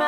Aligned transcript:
Hey, 0.00 0.06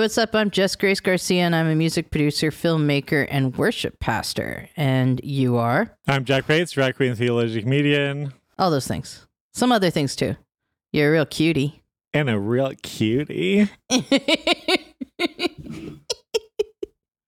what's 0.00 0.16
up? 0.16 0.34
I'm 0.34 0.50
Jess 0.50 0.74
Grace 0.74 1.00
Garcia, 1.00 1.42
and 1.42 1.54
I'm 1.54 1.66
a 1.66 1.74
music 1.74 2.10
producer, 2.10 2.50
filmmaker, 2.50 3.26
and 3.28 3.54
worship 3.58 4.00
pastor. 4.00 4.70
And 4.74 5.20
you 5.22 5.56
are 5.56 5.98
I'm 6.06 6.24
Jack 6.24 6.46
Bates, 6.46 6.72
drag 6.72 6.96
queen, 6.96 7.14
theologian, 7.14 7.62
comedian, 7.62 8.32
all 8.58 8.70
those 8.70 8.86
things, 8.86 9.26
some 9.52 9.70
other 9.70 9.90
things 9.90 10.16
too. 10.16 10.34
You're 10.92 11.10
a 11.10 11.12
real 11.12 11.26
cutie. 11.26 11.82
And 12.12 12.30
a 12.30 12.38
real 12.38 12.72
cutie. 12.82 13.68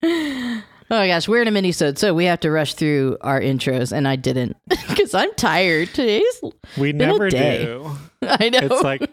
oh 0.03 0.63
my 0.91 1.07
gosh, 1.07 1.29
we're 1.29 1.43
in 1.43 1.49
a 1.49 1.51
mini 1.51 1.73
so 1.73 2.15
we 2.15 2.25
have 2.25 2.41
to 2.41 2.51
rush 2.51 2.75
through 2.75 3.19
our 3.21 3.41
intros, 3.41 3.93
and 3.93 4.09
I 4.09 4.17
didn't 4.17 4.57
because 4.69 5.15
I'm 5.15 5.33
tired. 5.35 5.89
Today's 5.89 6.41
We 6.77 6.93
never 6.93 7.31
do. 7.31 7.97
I 8.23 8.49
know 8.51 8.59
It's 8.63 8.83
like 8.83 9.11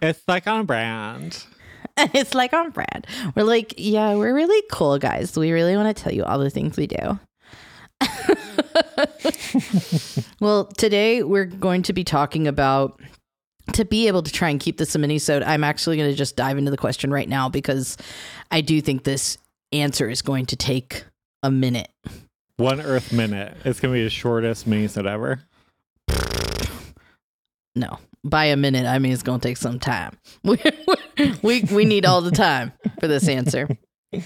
it's 0.00 0.22
like 0.26 0.46
on 0.46 0.66
brand. 0.66 1.44
it's 1.98 2.34
like 2.34 2.52
on 2.52 2.70
brand. 2.70 3.06
We're 3.36 3.42
like, 3.44 3.74
yeah, 3.76 4.14
we're 4.14 4.34
really 4.34 4.62
cool 4.70 4.98
guys. 4.98 5.36
We 5.36 5.52
really 5.52 5.76
want 5.76 5.94
to 5.94 6.02
tell 6.02 6.12
you 6.12 6.24
all 6.24 6.38
the 6.38 6.48
things 6.50 6.76
we 6.76 6.86
do. 6.86 7.18
well, 10.40 10.64
today 10.64 11.22
we're 11.22 11.44
going 11.44 11.82
to 11.82 11.92
be 11.92 12.02
talking 12.04 12.48
about 12.48 13.00
to 13.72 13.84
be 13.84 14.08
able 14.08 14.22
to 14.22 14.32
try 14.32 14.50
and 14.50 14.60
keep 14.60 14.78
this 14.78 14.94
a 14.94 14.98
mini 14.98 15.20
I'm 15.28 15.64
actually 15.64 15.96
going 15.96 16.10
to 16.10 16.16
just 16.16 16.36
dive 16.36 16.58
into 16.58 16.70
the 16.70 16.76
question 16.76 17.10
right 17.10 17.28
now 17.28 17.48
because 17.48 17.96
I 18.50 18.60
do 18.60 18.80
think 18.80 19.04
this 19.04 19.38
answer 19.72 20.08
is 20.08 20.22
going 20.22 20.46
to 20.46 20.56
take 20.56 21.04
a 21.42 21.50
minute. 21.50 21.90
One 22.56 22.80
Earth 22.80 23.12
minute. 23.12 23.56
It's 23.64 23.80
gonna 23.80 23.94
be 23.94 24.04
the 24.04 24.10
shortest 24.10 24.66
mini 24.66 24.86
minisode 24.86 25.06
ever. 25.06 25.40
No, 27.74 27.98
by 28.22 28.46
a 28.46 28.56
minute, 28.56 28.86
I 28.86 28.98
mean 28.98 29.12
it's 29.12 29.22
going 29.22 29.40
to 29.40 29.48
take 29.48 29.56
some 29.56 29.78
time. 29.78 30.18
We, 30.44 30.58
we, 31.42 31.62
we 31.64 31.84
need 31.84 32.06
all 32.06 32.20
the 32.20 32.30
time 32.30 32.72
for 33.00 33.06
this 33.06 33.28
answer. 33.28 33.68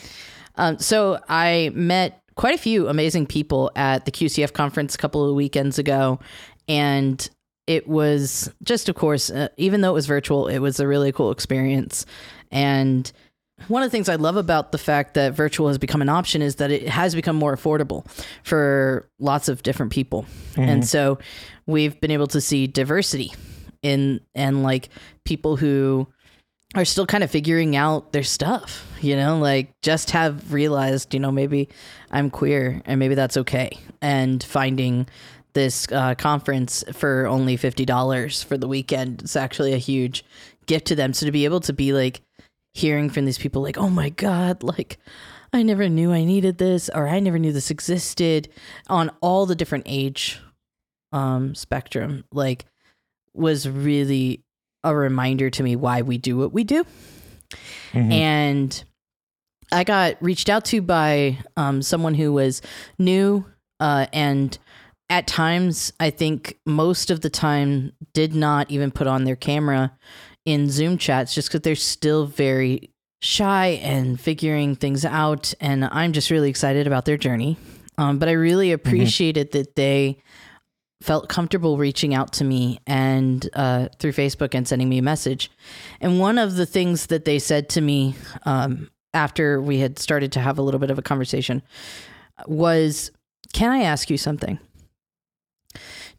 Um, 0.58 0.78
so 0.78 1.20
I 1.28 1.70
met 1.74 2.22
quite 2.34 2.54
a 2.54 2.58
few 2.58 2.88
amazing 2.88 3.26
people 3.26 3.70
at 3.76 4.06
the 4.06 4.10
QCF 4.10 4.54
conference 4.54 4.94
a 4.94 4.98
couple 4.98 5.28
of 5.28 5.34
weekends 5.34 5.78
ago. 5.78 6.18
And 6.68 7.28
it 7.66 7.88
was 7.88 8.52
just, 8.62 8.88
of 8.88 8.94
course, 8.94 9.30
uh, 9.30 9.48
even 9.56 9.80
though 9.80 9.90
it 9.90 9.94
was 9.94 10.06
virtual, 10.06 10.48
it 10.48 10.58
was 10.58 10.80
a 10.80 10.86
really 10.86 11.12
cool 11.12 11.30
experience. 11.30 12.06
And 12.50 13.10
one 13.68 13.82
of 13.82 13.86
the 13.86 13.90
things 13.90 14.08
I 14.08 14.16
love 14.16 14.36
about 14.36 14.70
the 14.70 14.78
fact 14.78 15.14
that 15.14 15.32
virtual 15.32 15.68
has 15.68 15.78
become 15.78 16.02
an 16.02 16.08
option 16.08 16.42
is 16.42 16.56
that 16.56 16.70
it 16.70 16.88
has 16.88 17.14
become 17.14 17.36
more 17.36 17.56
affordable 17.56 18.06
for 18.42 19.08
lots 19.18 19.48
of 19.48 19.62
different 19.62 19.92
people. 19.92 20.26
And 20.56 20.86
so 20.86 21.18
we've 21.66 21.98
been 22.00 22.10
able 22.10 22.26
to 22.28 22.40
see 22.40 22.66
diversity 22.66 23.32
in 23.82 24.20
and 24.34 24.62
like 24.62 24.90
people 25.24 25.56
who 25.56 26.06
are 26.74 26.84
still 26.84 27.06
kind 27.06 27.24
of 27.24 27.30
figuring 27.30 27.76
out 27.76 28.12
their 28.12 28.22
stuff, 28.22 28.86
you 29.00 29.16
know, 29.16 29.38
like 29.38 29.72
just 29.82 30.10
have 30.10 30.52
realized, 30.52 31.14
you 31.14 31.20
know, 31.20 31.32
maybe 31.32 31.68
I'm 32.10 32.28
queer 32.28 32.82
and 32.84 32.98
maybe 32.98 33.14
that's 33.14 33.38
okay. 33.38 33.78
And 34.02 34.42
finding 34.42 35.08
this 35.56 35.90
uh, 35.90 36.14
conference 36.14 36.84
for 36.92 37.26
only 37.26 37.56
$50 37.56 38.44
for 38.44 38.58
the 38.58 38.68
weekend. 38.68 39.22
It's 39.22 39.36
actually 39.36 39.72
a 39.72 39.78
huge 39.78 40.22
gift 40.66 40.86
to 40.88 40.94
them. 40.94 41.14
So 41.14 41.24
to 41.24 41.32
be 41.32 41.46
able 41.46 41.60
to 41.60 41.72
be 41.72 41.94
like 41.94 42.20
hearing 42.74 43.08
from 43.08 43.24
these 43.24 43.38
people, 43.38 43.62
like, 43.62 43.78
oh 43.78 43.88
my 43.88 44.10
God, 44.10 44.62
like, 44.62 44.98
I 45.54 45.62
never 45.62 45.88
knew 45.88 46.12
I 46.12 46.24
needed 46.24 46.58
this 46.58 46.90
or 46.94 47.08
I 47.08 47.20
never 47.20 47.38
knew 47.38 47.52
this 47.52 47.70
existed 47.70 48.50
on 48.88 49.10
all 49.22 49.46
the 49.46 49.54
different 49.54 49.84
age 49.86 50.38
um, 51.10 51.54
spectrum, 51.54 52.24
like, 52.30 52.66
was 53.32 53.66
really 53.66 54.42
a 54.84 54.94
reminder 54.94 55.48
to 55.48 55.62
me 55.62 55.74
why 55.74 56.02
we 56.02 56.18
do 56.18 56.36
what 56.36 56.52
we 56.52 56.64
do. 56.64 56.84
Mhm. 57.94 58.12
And 58.12 58.84
I 59.72 59.84
got 59.84 60.22
reached 60.22 60.50
out 60.50 60.66
to 60.66 60.82
by 60.82 61.38
um, 61.56 61.80
someone 61.80 62.12
who 62.12 62.34
was 62.34 62.60
new 62.98 63.46
uh, 63.80 64.06
and 64.12 64.58
at 65.08 65.26
times, 65.26 65.92
I 66.00 66.10
think 66.10 66.58
most 66.66 67.10
of 67.10 67.20
the 67.20 67.30
time, 67.30 67.92
did 68.12 68.34
not 68.34 68.70
even 68.70 68.90
put 68.90 69.06
on 69.06 69.24
their 69.24 69.36
camera 69.36 69.96
in 70.44 70.70
Zoom 70.70 70.98
chats 70.98 71.34
just 71.34 71.48
because 71.48 71.60
they're 71.60 71.74
still 71.74 72.26
very 72.26 72.90
shy 73.20 73.78
and 73.82 74.20
figuring 74.20 74.76
things 74.76 75.04
out. 75.04 75.54
And 75.60 75.84
I'm 75.84 76.12
just 76.12 76.30
really 76.30 76.50
excited 76.50 76.86
about 76.86 77.04
their 77.04 77.16
journey. 77.16 77.56
Um, 77.98 78.18
but 78.18 78.28
I 78.28 78.32
really 78.32 78.72
appreciated 78.72 79.52
that 79.52 79.76
they 79.76 80.18
felt 81.02 81.28
comfortable 81.28 81.76
reaching 81.76 82.14
out 82.14 82.32
to 82.32 82.44
me 82.44 82.78
and 82.86 83.48
uh, 83.54 83.88
through 83.98 84.12
Facebook 84.12 84.54
and 84.54 84.66
sending 84.66 84.88
me 84.88 84.98
a 84.98 85.02
message. 85.02 85.50
And 86.00 86.18
one 86.18 86.38
of 86.38 86.56
the 86.56 86.66
things 86.66 87.06
that 87.06 87.24
they 87.24 87.38
said 87.38 87.68
to 87.70 87.80
me 87.80 88.14
um, 88.44 88.90
after 89.14 89.60
we 89.60 89.78
had 89.78 89.98
started 89.98 90.32
to 90.32 90.40
have 90.40 90.58
a 90.58 90.62
little 90.62 90.80
bit 90.80 90.90
of 90.90 90.98
a 90.98 91.02
conversation 91.02 91.62
was, 92.46 93.10
"Can 93.52 93.70
I 93.70 93.82
ask 93.82 94.10
you 94.10 94.18
something? 94.18 94.58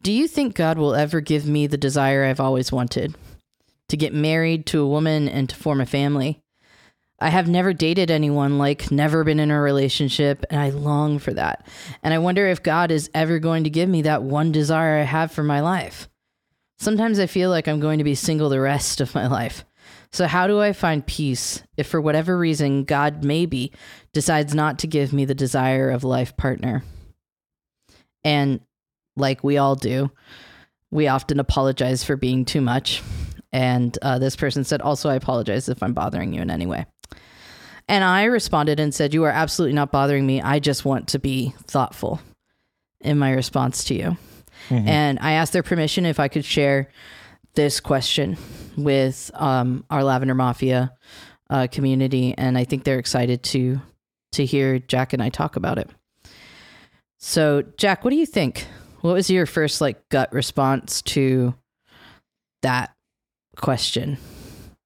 Do 0.02 0.12
you 0.12 0.28
think 0.28 0.56
God 0.56 0.78
will 0.78 0.96
ever 0.96 1.22
give 1.22 1.46
me 1.46 1.68
the 1.68 1.78
desire 1.78 2.26
I've 2.26 2.40
always 2.40 2.72
wanted 2.72 3.16
to 3.90 3.98
get 3.98 4.14
married 4.14 4.66
to 4.68 4.82
a 4.82 4.88
woman 4.88 5.28
and 5.28 5.50
to 5.50 5.56
form 5.56 5.82
a 5.82 5.86
family?" 5.86 6.42
I 7.20 7.30
have 7.30 7.48
never 7.48 7.74
dated 7.74 8.12
anyone, 8.12 8.60
like 8.60 8.92
never 8.92 9.24
been 9.24 9.40
in 9.40 9.50
a 9.50 9.60
relationship, 9.60 10.46
and 10.52 10.60
I 10.60 10.70
long 10.70 11.18
for 11.18 11.34
that. 11.34 11.66
And 12.04 12.14
I 12.14 12.20
wonder 12.20 12.48
if 12.48 12.62
God 12.62 12.92
is 12.92 13.10
ever 13.14 13.40
going 13.40 13.64
to 13.64 13.72
give 13.72 13.90
me 13.90 14.04
that 14.04 14.22
one 14.22 14.52
desire 14.52 15.00
I 15.00 15.04
have 15.04 15.32
for 15.32 15.42
my 15.42 15.62
life. 15.62 16.08
Sometimes 16.78 17.18
I 17.18 17.26
feel 17.26 17.50
like 17.50 17.68
I'm 17.68 17.80
going 17.80 17.98
to 17.98 18.04
be 18.04 18.14
single 18.14 18.50
the 18.50 18.60
rest 18.60 19.02
of 19.02 19.16
my 19.16 19.26
life. 19.26 19.66
So, 20.12 20.28
how 20.28 20.46
do 20.46 20.62
I 20.62 20.74
find 20.74 21.06
peace 21.06 21.64
if, 21.76 21.88
for 21.88 22.00
whatever 22.00 22.38
reason, 22.38 22.84
God 22.84 23.24
maybe 23.24 23.72
decides 24.14 24.54
not 24.54 24.80
to 24.80 24.88
give 24.88 25.12
me 25.12 25.26
the 25.26 25.36
desire 25.36 25.90
of 25.90 26.04
life 26.04 26.38
partner? 26.38 26.84
And 28.24 28.62
like 29.18 29.44
we 29.44 29.58
all 29.58 29.76
do, 29.76 30.12
we 30.92 31.08
often 31.08 31.40
apologize 31.40 32.04
for 32.04 32.16
being 32.16 32.46
too 32.46 32.62
much. 32.62 33.02
And 33.52 33.98
uh, 34.02 34.20
this 34.20 34.36
person 34.36 34.64
said, 34.64 34.82
also, 34.82 35.10
I 35.10 35.16
apologize 35.16 35.70
if 35.70 35.82
I'm 35.82 35.94
bothering 35.94 36.34
you 36.34 36.42
in 36.42 36.50
any 36.50 36.66
way. 36.66 36.86
And 37.90 38.04
I 38.04 38.26
responded 38.26 38.80
and 38.80 38.94
said, 38.94 39.14
You 39.14 39.24
are 39.24 39.32
absolutely 39.32 39.74
not 39.74 39.92
bothering 39.92 40.26
me. 40.26 40.42
I 40.42 40.60
just 40.60 40.84
want 40.84 41.10
to 41.10 41.20
be 41.20 41.54
thoughtful 41.66 42.20
in 43.02 43.18
my 43.18 43.32
response 43.32 43.86
to 43.86 43.94
you. 43.94 44.18
And 44.88 45.20
I 45.22 45.34
asked 45.34 45.54
their 45.54 45.64
permission 45.64 46.06
if 46.06 46.20
I 46.20 46.28
could 46.28 46.44
share 46.44 46.90
this 47.56 47.80
question 47.80 48.38
with 48.76 49.32
um, 49.36 49.86
our 49.90 50.04
Lavender 50.04 50.36
Mafia 50.36 50.94
uh, 51.50 51.68
community. 51.72 52.34
And 52.38 52.58
I 52.58 52.66
think 52.66 52.84
they're 52.84 53.00
excited 53.00 53.44
to 53.44 53.82
to 54.34 54.46
hear 54.46 54.80
Jack 54.80 55.14
and 55.14 55.24
I 55.24 55.30
talk 55.30 55.56
about 55.56 55.78
it. 55.78 55.90
So, 57.18 57.64
Jack, 57.78 58.04
what 58.04 58.12
do 58.12 58.18
you 58.18 58.26
think? 58.26 58.68
What 59.02 59.14
was 59.14 59.30
your 59.30 59.46
first 59.46 59.80
like 59.80 60.10
gut 60.10 60.32
response 60.34 61.02
to 61.04 61.54
that 62.64 62.96
question 63.56 64.18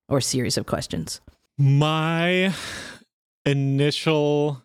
or 0.10 0.20
series 0.20 0.58
of 0.58 0.66
questions? 0.66 1.22
My 1.58 2.54
initial 3.46 4.64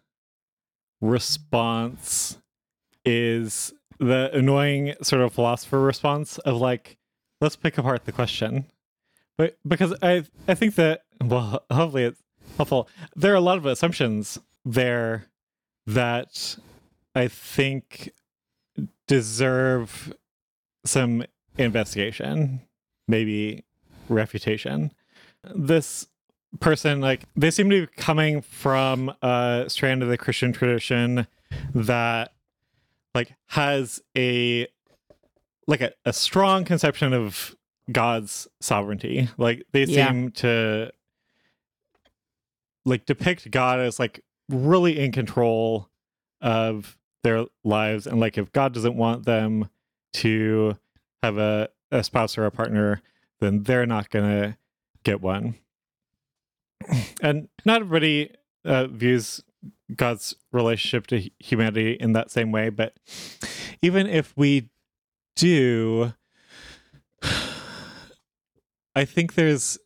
response 1.01 2.39
is 3.05 3.73
the 3.99 4.31
annoying 4.33 4.95
sort 5.03 5.23
of 5.23 5.33
philosopher 5.33 5.81
response 5.81 6.39
of 6.39 6.61
like, 6.61 6.97
let's 7.41 7.57
pick 7.57 7.79
apart 7.79 8.05
the 8.05 8.13
question. 8.13 8.67
But 9.39 9.59
because 9.67 9.95
I 10.03 10.25
I 10.49 10.55
think 10.55 10.75
that 10.75 11.03
well, 11.23 11.65
hopefully 11.71 12.05
it's 12.05 12.23
helpful. 12.57 12.89
There 13.15 13.33
are 13.33 13.37
a 13.37 13.41
lot 13.41 13.59
of 13.59 13.67
assumptions 13.67 14.39
there 14.65 15.27
that 15.87 16.57
I 17.15 17.29
think 17.29 18.11
deserve 19.07 20.13
some 20.85 21.25
investigation, 21.59 22.61
maybe 23.09 23.65
refutation. 24.09 24.93
This 25.55 26.07
person, 26.61 27.01
like, 27.01 27.23
they 27.37 27.51
seem 27.51 27.71
to 27.71 27.87
be 27.87 27.93
coming 27.97 28.41
from 28.43 29.13
a 29.23 29.65
strand 29.69 30.03
of 30.03 30.09
the 30.09 30.19
Christian 30.19 30.53
tradition 30.53 31.27
that, 31.75 32.33
like, 33.15 33.35
has 33.49 34.01
a 34.17 34.67
like 35.69 35.81
a, 35.81 35.93
a 36.05 36.13
strong 36.13 36.65
conception 36.65 37.13
of 37.13 37.57
God's 37.91 38.47
sovereignty. 38.61 39.29
Like, 39.37 39.65
they 39.73 39.83
Yeah. 39.85 40.11
seem 40.13 40.31
to 40.33 40.93
like 42.85 43.05
depict 43.05 43.51
God 43.51 43.81
as 43.81 43.99
like 43.99 44.23
really 44.49 44.97
in 44.97 45.11
control 45.11 45.89
of 46.41 46.97
their 47.27 47.45
lives 47.65 48.07
and 48.07 48.21
like 48.21 48.39
if 48.39 48.53
God 48.53 48.73
doesn't 48.73 48.97
want 48.97 49.25
them 49.25 49.69
to 50.13 50.79
have 51.25 51.39
a, 51.39 51.69
a 51.91 52.05
spouse 52.05 52.39
or 52.39 52.47
a 52.47 52.53
partner, 52.53 53.03
then 53.41 53.65
they're 53.65 53.85
not 53.85 54.11
gonna 54.11 54.57
get 55.03 55.21
one. 55.21 55.57
and 57.21 57.49
not 57.65 57.81
everybody 57.81 58.31
uh, 58.65 58.87
views 58.87 59.43
God's 59.95 60.37
relationship 60.53 61.09
to 61.09 61.29
humanity 61.41 61.95
in 61.95 62.13
that 62.13 62.31
same 62.31 62.53
way, 62.53 62.69
but 62.69 62.97
even 63.83 64.07
if 64.07 64.33
we 64.37 64.71
do, 65.35 66.13
I 68.95 69.05
think 69.05 69.35
there's 69.35 69.79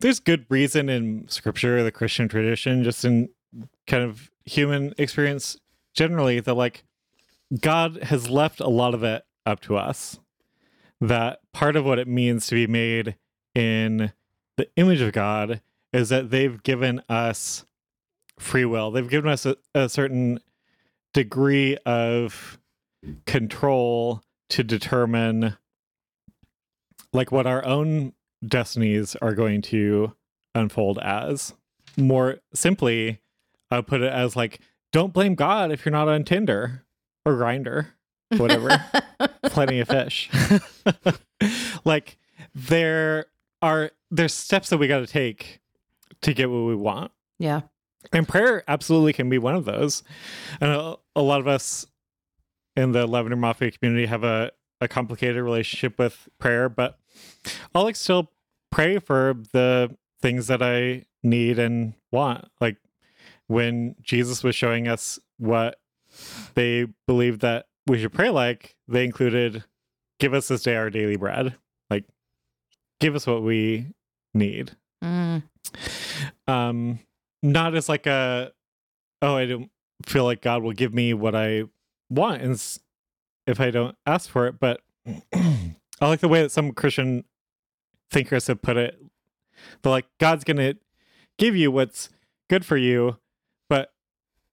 there's 0.00 0.20
good 0.20 0.46
reason 0.48 0.88
in 0.88 1.28
scripture, 1.28 1.82
the 1.82 1.92
Christian 1.92 2.28
tradition, 2.28 2.82
just 2.82 3.04
in 3.04 3.28
kind 3.86 4.02
of 4.02 4.30
human 4.44 4.94
experience 4.98 5.58
generally, 5.94 6.40
that 6.40 6.54
like 6.54 6.84
God 7.60 8.04
has 8.04 8.28
left 8.28 8.60
a 8.60 8.68
lot 8.68 8.94
of 8.94 9.02
it 9.02 9.24
up 9.46 9.60
to 9.60 9.76
us. 9.76 10.18
That 11.00 11.40
part 11.52 11.76
of 11.76 11.84
what 11.84 11.98
it 11.98 12.08
means 12.08 12.46
to 12.46 12.54
be 12.54 12.66
made 12.66 13.16
in 13.54 14.12
the 14.56 14.68
image 14.76 15.00
of 15.00 15.12
God 15.12 15.60
is 15.92 16.08
that 16.08 16.30
they've 16.30 16.62
given 16.62 17.02
us 17.08 17.64
free 18.38 18.64
will. 18.64 18.90
They've 18.90 19.08
given 19.08 19.30
us 19.30 19.46
a, 19.46 19.56
a 19.74 19.88
certain 19.88 20.40
degree 21.12 21.76
of 21.86 22.58
control 23.26 24.22
to 24.50 24.64
determine 24.64 25.56
like 27.12 27.30
what 27.30 27.46
our 27.46 27.64
own 27.64 28.12
destinies 28.46 29.14
are 29.16 29.34
going 29.34 29.62
to 29.62 30.14
unfold 30.54 30.98
as. 30.98 31.54
More 31.96 32.38
simply, 32.52 33.20
I 33.70 33.76
would 33.76 33.86
put 33.86 34.02
it 34.02 34.12
as 34.12 34.34
like, 34.36 34.60
don't 34.94 35.12
blame 35.12 35.34
God 35.34 35.72
if 35.72 35.84
you're 35.84 35.92
not 35.92 36.06
on 36.06 36.22
Tinder 36.22 36.84
or 37.26 37.32
Grindr, 37.32 37.88
whatever. 38.30 38.80
Plenty 39.46 39.80
of 39.80 39.88
fish. 39.88 40.30
like 41.84 42.16
there 42.54 43.26
are 43.60 43.90
there's 44.12 44.32
steps 44.32 44.68
that 44.68 44.78
we 44.78 44.86
got 44.86 45.00
to 45.00 45.08
take 45.08 45.60
to 46.22 46.32
get 46.32 46.48
what 46.48 46.60
we 46.60 46.76
want. 46.76 47.10
Yeah. 47.40 47.62
And 48.12 48.28
prayer 48.28 48.62
absolutely 48.68 49.12
can 49.12 49.28
be 49.28 49.36
one 49.36 49.56
of 49.56 49.64
those. 49.64 50.04
And 50.60 50.70
a, 50.70 50.96
a 51.16 51.22
lot 51.22 51.40
of 51.40 51.48
us 51.48 51.84
in 52.76 52.92
the 52.92 53.04
Lavender 53.04 53.36
Mafia 53.36 53.72
community 53.72 54.06
have 54.06 54.22
a, 54.22 54.52
a 54.80 54.86
complicated 54.86 55.42
relationship 55.42 55.98
with 55.98 56.28
prayer, 56.38 56.68
but 56.68 57.00
I'll 57.74 57.82
like 57.82 57.96
still 57.96 58.30
pray 58.70 59.00
for 59.00 59.34
the 59.52 59.96
things 60.22 60.46
that 60.46 60.62
I 60.62 61.06
need 61.24 61.58
and 61.58 61.94
want. 62.12 62.48
Like 62.60 62.76
when 63.46 63.94
Jesus 64.02 64.42
was 64.42 64.54
showing 64.54 64.88
us 64.88 65.18
what 65.38 65.78
they 66.54 66.86
believed 67.06 67.40
that 67.40 67.66
we 67.86 67.98
should 67.98 68.12
pray 68.12 68.30
like, 68.30 68.76
they 68.88 69.04
included 69.04 69.64
give 70.18 70.34
us 70.34 70.48
this 70.48 70.62
day 70.62 70.76
our 70.76 70.90
daily 70.90 71.16
bread. 71.16 71.54
Like 71.90 72.04
give 73.00 73.14
us 73.14 73.26
what 73.26 73.42
we 73.42 73.86
need. 74.32 74.72
Mm. 75.02 75.42
Um 76.46 77.00
not 77.42 77.74
as 77.74 77.88
like 77.88 78.06
a 78.06 78.52
oh 79.20 79.36
I 79.36 79.46
don't 79.46 79.70
feel 80.06 80.24
like 80.24 80.40
God 80.40 80.62
will 80.62 80.72
give 80.72 80.94
me 80.94 81.14
what 81.14 81.34
I 81.34 81.64
want 82.10 82.42
and 82.42 82.78
if 83.46 83.60
I 83.60 83.70
don't 83.70 83.96
ask 84.06 84.30
for 84.30 84.46
it, 84.46 84.58
but 84.58 84.80
I 85.34 85.74
like 86.00 86.20
the 86.20 86.28
way 86.28 86.42
that 86.42 86.52
some 86.52 86.72
Christian 86.72 87.24
thinkers 88.10 88.46
have 88.46 88.62
put 88.62 88.76
it. 88.76 88.98
But 89.82 89.90
like 89.90 90.06
God's 90.18 90.44
gonna 90.44 90.74
give 91.38 91.54
you 91.54 91.70
what's 91.70 92.08
good 92.48 92.64
for 92.64 92.76
you, 92.76 93.18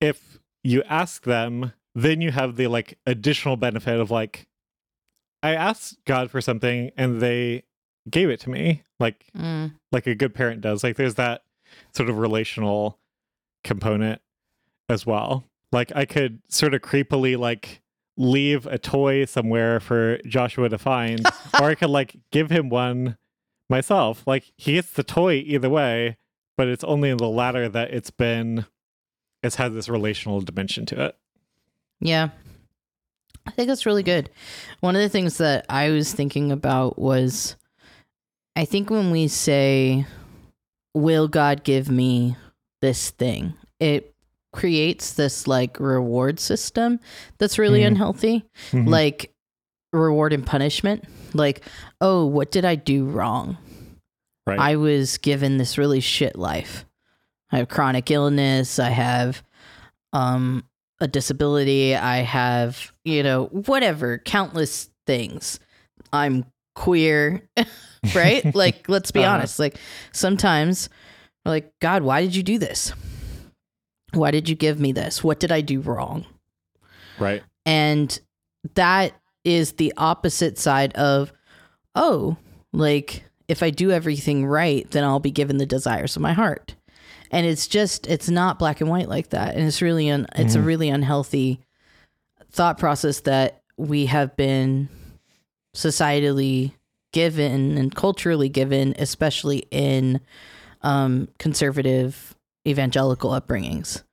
if 0.02 0.40
you 0.64 0.84
ask 0.84 1.24
them, 1.24 1.74
then 1.96 2.20
you 2.22 2.32
have 2.32 2.56
the 2.56 2.68
like 2.68 2.98
additional 3.06 3.56
benefit 3.58 4.00
of 4.00 4.12
like 4.12 4.48
I 5.44 5.56
asked 5.56 5.98
God 6.06 6.30
for 6.30 6.42
something 6.42 6.92
and 6.98 7.22
they 7.22 7.64
gave 8.10 8.30
it 8.30 8.40
to 8.42 8.50
me. 8.50 8.84
Like 9.00 9.26
Mm. 9.38 9.74
like 9.92 10.08
a 10.08 10.16
good 10.16 10.34
parent 10.34 10.62
does. 10.62 10.84
Like 10.84 10.96
there's 10.98 11.16
that 11.16 11.44
sort 11.96 12.10
of 12.10 12.18
relational 12.18 13.00
component 13.64 14.22
as 14.90 15.06
well. 15.06 15.46
Like 15.72 15.92
I 15.96 16.06
could 16.06 16.42
sort 16.50 16.74
of 16.74 16.82
creepily 16.82 17.38
like 17.38 17.82
leave 18.18 18.66
a 18.68 18.78
toy 18.78 19.26
somewhere 19.26 19.80
for 19.80 20.18
Joshua 20.28 20.70
to 20.70 20.78
find, 20.78 21.26
or 21.60 21.70
I 21.70 21.76
could 21.76 21.90
like 21.90 22.18
give 22.32 22.50
him 22.52 22.70
one 22.70 23.18
myself. 23.70 24.24
Like 24.28 24.52
he 24.58 24.74
gets 24.74 24.92
the 24.92 25.04
toy 25.04 25.36
either 25.46 25.70
way, 25.70 26.18
but 26.58 26.68
it's 26.68 26.84
only 26.84 27.10
in 27.10 27.18
the 27.18 27.30
latter 27.30 27.70
that 27.70 27.92
it's 27.92 28.12
been 28.12 28.66
it's 29.44 29.56
had 29.56 29.74
this 29.74 29.90
relational 29.90 30.42
dimension 30.42 30.86
to 30.88 31.06
it. 31.06 31.18
Yeah. 32.00 32.30
I 33.48 33.52
think 33.52 33.68
that's 33.68 33.86
really 33.86 34.04
good. 34.04 34.30
One 34.82 34.96
of 34.96 35.02
the 35.02 35.10
things 35.10 35.38
that 35.38 35.66
I 35.70 35.90
was 35.90 36.14
thinking 36.14 36.52
about 36.52 37.00
was 37.00 37.56
I 38.56 38.66
think 38.66 38.90
when 38.90 39.12
we 39.12 39.28
say, 39.28 40.06
Will 40.94 41.28
God 41.30 41.64
give 41.64 41.90
me 41.90 42.36
this 42.82 43.12
thing? 43.12 43.54
It 43.80 44.14
creates 44.54 45.14
this 45.14 45.48
like 45.48 45.80
reward 45.80 46.40
system 46.40 47.00
that's 47.38 47.58
really 47.58 47.82
Mhm. 47.82 47.88
unhealthy. 47.88 48.46
Mhm. 48.72 48.90
Like 48.90 49.34
reward 49.94 50.34
and 50.34 50.46
punishment. 50.46 51.06
Like, 51.34 51.62
oh, 52.02 52.26
what 52.26 52.52
did 52.52 52.66
I 52.66 52.76
do 52.76 53.06
wrong? 53.06 53.58
right. 54.48 54.60
I 54.60 54.76
was 54.76 55.18
given 55.20 55.58
this 55.58 55.78
really 55.78 56.00
shit 56.02 56.36
life. 56.36 56.86
I 57.52 57.58
have 57.58 57.68
chronic 57.70 58.10
illness. 58.12 58.80
I 58.80 58.90
have 58.90 59.44
um, 60.14 60.64
a 61.00 61.08
disability. 61.08 61.96
I 61.96 62.18
have, 62.18 62.92
you 63.04 63.24
know, 63.24 63.46
whatever, 63.46 64.18
countless 64.20 64.90
things. 65.06 65.60
I'm 66.14 66.46
queer, 66.76 67.42
right? 68.16 68.54
like, 68.56 68.88
let's 68.90 69.12
be 69.12 69.24
Uh-huh. 69.24 69.34
honest. 69.36 69.60
Like, 69.60 69.78
sometimes, 70.14 70.90
we're 71.46 71.52
like, 71.52 71.74
God, 71.80 72.04
why 72.04 72.22
did 72.22 72.36
you 72.36 72.44
do 72.44 72.58
this? 72.58 72.94
Why 74.14 74.32
did 74.32 74.50
you 74.50 74.56
give 74.56 74.80
me 74.80 74.92
this? 74.92 75.24
What 75.24 75.40
did 75.40 75.52
I 75.52 75.62
do 75.62 75.80
wrong? 75.82 76.26
right. 77.20 77.44
And 77.66 78.20
that 78.76 79.14
is 79.44 79.74
the 79.74 79.94
opposite 79.98 80.58
side 80.58 80.94
of, 80.94 81.32
oh, 81.96 82.36
like 82.74 83.24
if 83.48 83.62
I 83.64 83.70
do 83.70 83.92
everything 83.92 84.46
right, 84.46 84.90
then 84.92 85.04
I'll 85.04 85.20
be 85.20 85.30
given 85.32 85.58
the 85.58 85.66
desires 85.66 86.16
of 86.16 86.22
my 86.22 86.34
heart. 86.34 86.76
And 87.32 87.46
it's 87.46 87.66
just 87.68 88.06
it's 88.08 88.30
not 88.30 88.60
black 88.60 88.82
and 88.82 88.90
white 88.90 89.08
like 89.10 89.30
that. 89.30 89.56
And 89.56 89.66
it's 89.66 89.82
really 89.82 90.10
un, 90.12 90.28
it's 90.36 90.54
a 90.56 90.60
Mhm. 90.60 90.66
really 90.66 90.90
unhealthy 90.90 91.62
thought 92.52 92.78
process 92.78 93.22
that 93.22 93.62
we 93.78 94.06
have 94.08 94.36
been 94.36 94.90
societally 95.76 96.74
given 97.14 97.78
and 97.78 97.94
culturally 97.96 98.50
given, 98.50 98.94
especially 99.00 99.64
in 99.72 100.20
um, 100.82 101.28
conservative 101.38 102.36
evangelical 102.68 103.32
upbringings. 103.32 104.04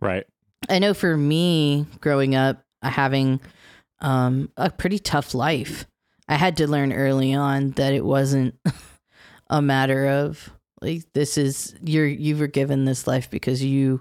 Right. 0.00 0.26
I 0.68 0.78
know 0.78 0.94
for 0.94 1.16
me 1.16 1.86
growing 2.00 2.34
up, 2.34 2.64
having 2.82 3.40
um, 4.00 4.50
a 4.56 4.70
pretty 4.70 4.98
tough 4.98 5.34
life, 5.34 5.86
I 6.26 6.36
had 6.36 6.56
to 6.58 6.66
learn 6.66 6.92
early 6.92 7.34
on 7.34 7.72
that 7.72 7.92
it 7.92 8.04
wasn't 8.04 8.54
a 9.50 9.60
matter 9.60 10.06
of 10.06 10.50
like 10.82 11.04
this 11.12 11.36
is 11.38 11.74
you're 11.84 12.06
you 12.06 12.36
were 12.36 12.46
given 12.46 12.84
this 12.84 13.06
life 13.06 13.30
because 13.30 13.62
you 13.62 14.00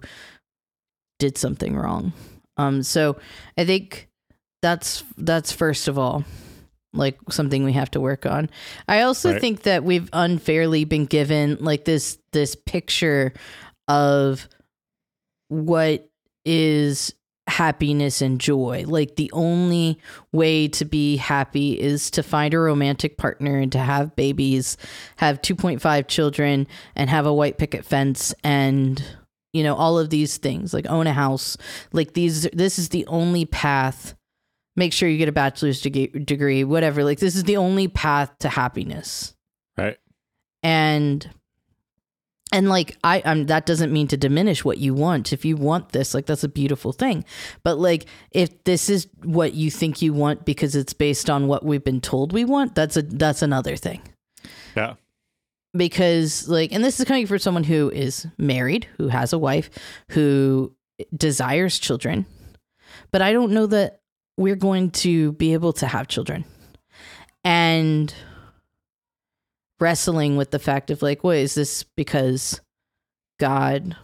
did 1.19 1.37
something 1.37 1.75
wrong. 1.75 2.13
Um, 2.57 2.83
so 2.83 3.17
I 3.57 3.65
think 3.65 4.07
that's 4.61 5.03
that's 5.17 5.51
first 5.51 5.87
of 5.87 5.97
all 5.97 6.23
like 6.93 7.17
something 7.29 7.63
we 7.63 7.73
have 7.73 7.91
to 7.91 7.99
work 7.99 8.25
on. 8.25 8.49
I 8.87 9.01
also 9.01 9.31
Right. 9.31 9.41
think 9.41 9.63
that 9.63 9.83
we've 9.83 10.09
unfairly 10.11 10.85
been 10.85 11.05
given 11.05 11.57
like 11.59 11.85
this 11.85 12.17
this 12.31 12.55
picture 12.55 13.33
of 13.87 14.47
what 15.49 16.09
is 16.45 17.13
happiness 17.49 18.21
and 18.21 18.39
joy. 18.39 18.85
Like 18.87 19.15
the 19.15 19.29
only 19.33 19.99
way 20.31 20.67
to 20.69 20.85
be 20.85 21.17
happy 21.17 21.79
is 21.79 22.09
to 22.11 22.23
find 22.23 22.53
a 22.53 22.59
romantic 22.59 23.17
partner 23.17 23.57
and 23.57 23.71
to 23.71 23.79
have 23.79 24.15
babies, 24.15 24.77
have 25.17 25.41
2.5 25.41 26.07
children 26.07 26.67
and 26.95 27.09
have 27.09 27.25
a 27.25 27.33
white 27.33 27.57
picket 27.57 27.83
fence 27.85 28.33
and 28.43 29.03
you 29.51 29.63
know 29.63 29.75
all 29.75 29.97
of 29.97 30.11
these 30.11 30.37
things 30.37 30.75
like 30.75 30.85
own 30.87 31.07
a 31.07 31.13
house 31.13 31.57
like 31.91 32.13
these 32.13 32.43
this 32.53 32.77
is 32.77 32.89
the 32.89 33.03
only 33.07 33.45
path 33.45 34.13
make 34.75 34.93
sure 34.93 35.09
you 35.09 35.17
get 35.17 35.27
a 35.27 35.31
bachelor's 35.31 35.81
degree, 35.81 36.05
degree 36.07 36.63
whatever 36.63 37.03
like 37.03 37.17
this 37.17 37.35
is 37.35 37.45
the 37.45 37.57
only 37.57 37.87
path 37.87 38.31
to 38.37 38.47
happiness 38.47 39.33
Right. 39.75 39.97
and 40.61 41.27
and 42.51 42.69
like 42.69 42.97
i 43.03 43.21
um 43.21 43.45
that 43.45 43.65
doesn't 43.65 43.91
mean 43.91 44.07
to 44.07 44.17
diminish 44.17 44.65
what 44.65 44.77
you 44.77 44.93
want. 44.93 45.33
If 45.33 45.45
you 45.45 45.55
want 45.55 45.89
this 45.89 46.13
like 46.13 46.25
that's 46.25 46.43
a 46.43 46.49
beautiful 46.49 46.91
thing. 46.91 47.25
But 47.63 47.79
like 47.79 48.05
if 48.31 48.63
this 48.63 48.89
is 48.89 49.07
what 49.23 49.53
you 49.53 49.71
think 49.71 50.01
you 50.01 50.13
want 50.13 50.45
because 50.45 50.75
it's 50.75 50.93
based 50.93 51.29
on 51.29 51.47
what 51.47 51.63
we've 51.65 51.83
been 51.83 52.01
told 52.01 52.33
we 52.33 52.45
want 52.45 52.75
that's 52.75 52.97
a 52.97 53.01
that's 53.01 53.41
another 53.41 53.75
thing. 53.75 54.01
Yeah. 54.75 54.95
because 55.73 56.47
like 56.47 56.71
and 56.71 56.83
this 56.83 56.99
is 56.99 57.05
coming 57.05 57.27
from 57.27 57.39
someone 57.39 57.63
who 57.63 57.89
is 57.91 58.27
married 58.37 58.87
who 58.97 59.07
has 59.09 59.33
a 59.33 59.37
wife 59.39 59.69
who 60.09 60.73
desires 61.15 61.79
children. 61.79 62.25
But 63.11 63.21
i 63.21 63.31
don't 63.33 63.51
know 63.51 63.67
that 63.67 64.01
we're 64.37 64.55
going 64.55 64.89
to 64.89 65.33
be 65.33 65.53
able 65.53 65.73
to 65.73 65.85
have 65.85 66.07
children. 66.07 66.45
And 67.43 68.13
wrestling 69.79 70.35
with 70.37 70.51
the 70.51 70.59
fact 70.59 70.91
of 70.91 71.01
like, 71.01 71.23
wait, 71.23 71.41
is 71.43 71.55
this 71.55 71.83
because 71.83 72.59
God 73.39 73.95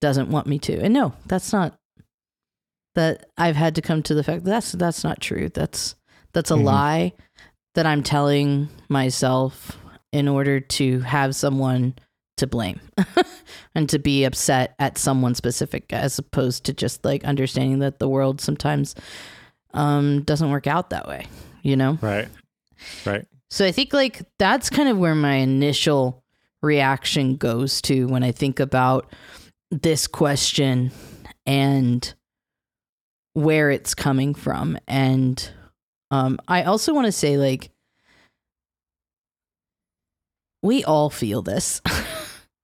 doesn't 0.00 0.30
want 0.30 0.46
me 0.46 0.58
to? 0.60 0.80
And 0.80 0.94
no, 0.94 1.14
that's 1.26 1.52
not 1.52 1.76
that 2.94 3.26
I've 3.38 3.56
had 3.56 3.74
to 3.76 3.82
come 3.82 4.02
to 4.04 4.14
the 4.14 4.24
fact 4.24 4.44
that 4.44 4.50
that's 4.50 4.72
that's 4.72 5.04
not 5.04 5.20
true. 5.20 5.48
That's 5.48 5.94
that's 6.32 6.50
a 6.50 6.54
Mhm. 6.54 6.64
lie 6.64 7.12
that 7.74 7.86
I'm 7.86 8.02
telling 8.02 8.68
myself 8.88 9.78
in 10.12 10.26
order 10.26 10.58
to 10.60 11.00
have 11.00 11.36
someone 11.36 11.94
to 12.36 12.46
blame 12.46 12.80
and 13.74 13.88
to 13.90 13.98
be 13.98 14.24
upset 14.24 14.74
at 14.78 14.98
someone 14.98 15.34
specific 15.34 15.92
as 15.92 16.18
opposed 16.18 16.64
to 16.64 16.72
just 16.72 17.04
like 17.04 17.22
understanding 17.24 17.78
that 17.80 17.98
the 17.98 18.08
world 18.08 18.40
sometimes 18.40 18.94
um 19.74 20.22
doesn't 20.22 20.50
work 20.50 20.66
out 20.66 20.90
that 20.90 21.06
way, 21.06 21.26
you 21.62 21.76
know? 21.76 21.98
Right. 22.00 22.28
Right. 23.06 23.24
So 23.50 23.66
I 23.66 23.72
think 23.72 23.92
like 23.92 24.22
that's 24.38 24.70
kind 24.70 24.88
of 24.88 24.98
where 24.98 25.14
my 25.14 25.34
initial 25.34 26.22
reaction 26.62 27.36
goes 27.36 27.82
to 27.82 28.06
when 28.06 28.22
I 28.22 28.32
think 28.32 28.60
about 28.60 29.12
this 29.70 30.06
question 30.06 30.92
and 31.46 32.14
where 33.34 33.70
it's 33.70 33.94
coming 33.94 34.34
from. 34.34 34.78
And 34.86 35.50
um, 36.10 36.38
I 36.46 36.64
also 36.64 36.94
want 36.94 37.06
to 37.06 37.12
say 37.12 37.36
like 37.36 37.70
we 40.62 40.84
all 40.84 41.10
feel 41.10 41.42
this. 41.42 41.80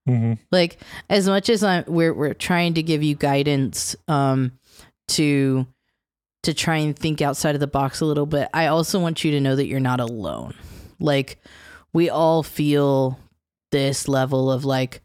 hmm 0.07 0.35
like 0.53 0.79
as 1.11 1.27
much 1.27 1.49
as 1.51 1.65
I 1.65 1.83
we're 1.89 2.15
we're 2.15 2.33
trying 2.33 2.75
to 2.75 2.83
give 2.85 3.03
you 3.03 3.17
guidance 3.17 3.97
um 4.07 4.53
to 5.09 5.67
to 6.45 6.55
try 6.55 6.77
and 6.77 6.97
think 6.97 7.21
outside 7.21 7.57
of 7.57 7.61
the 7.61 7.67
box 7.67 8.01
a 8.01 8.05
little 8.05 8.27
bit, 8.27 8.49
I 8.55 8.69
also 8.69 9.01
want 9.01 9.25
you 9.25 9.33
to 9.33 9.41
know 9.41 9.57
that 9.57 9.67
you're 9.67 9.81
not 9.81 9.99
alone. 9.99 10.55
Like 10.99 11.39
we 11.93 12.11
all 12.11 12.43
feel 12.43 13.19
this 13.73 14.09
level 14.09 14.51
of 14.51 14.65
like 14.65 15.03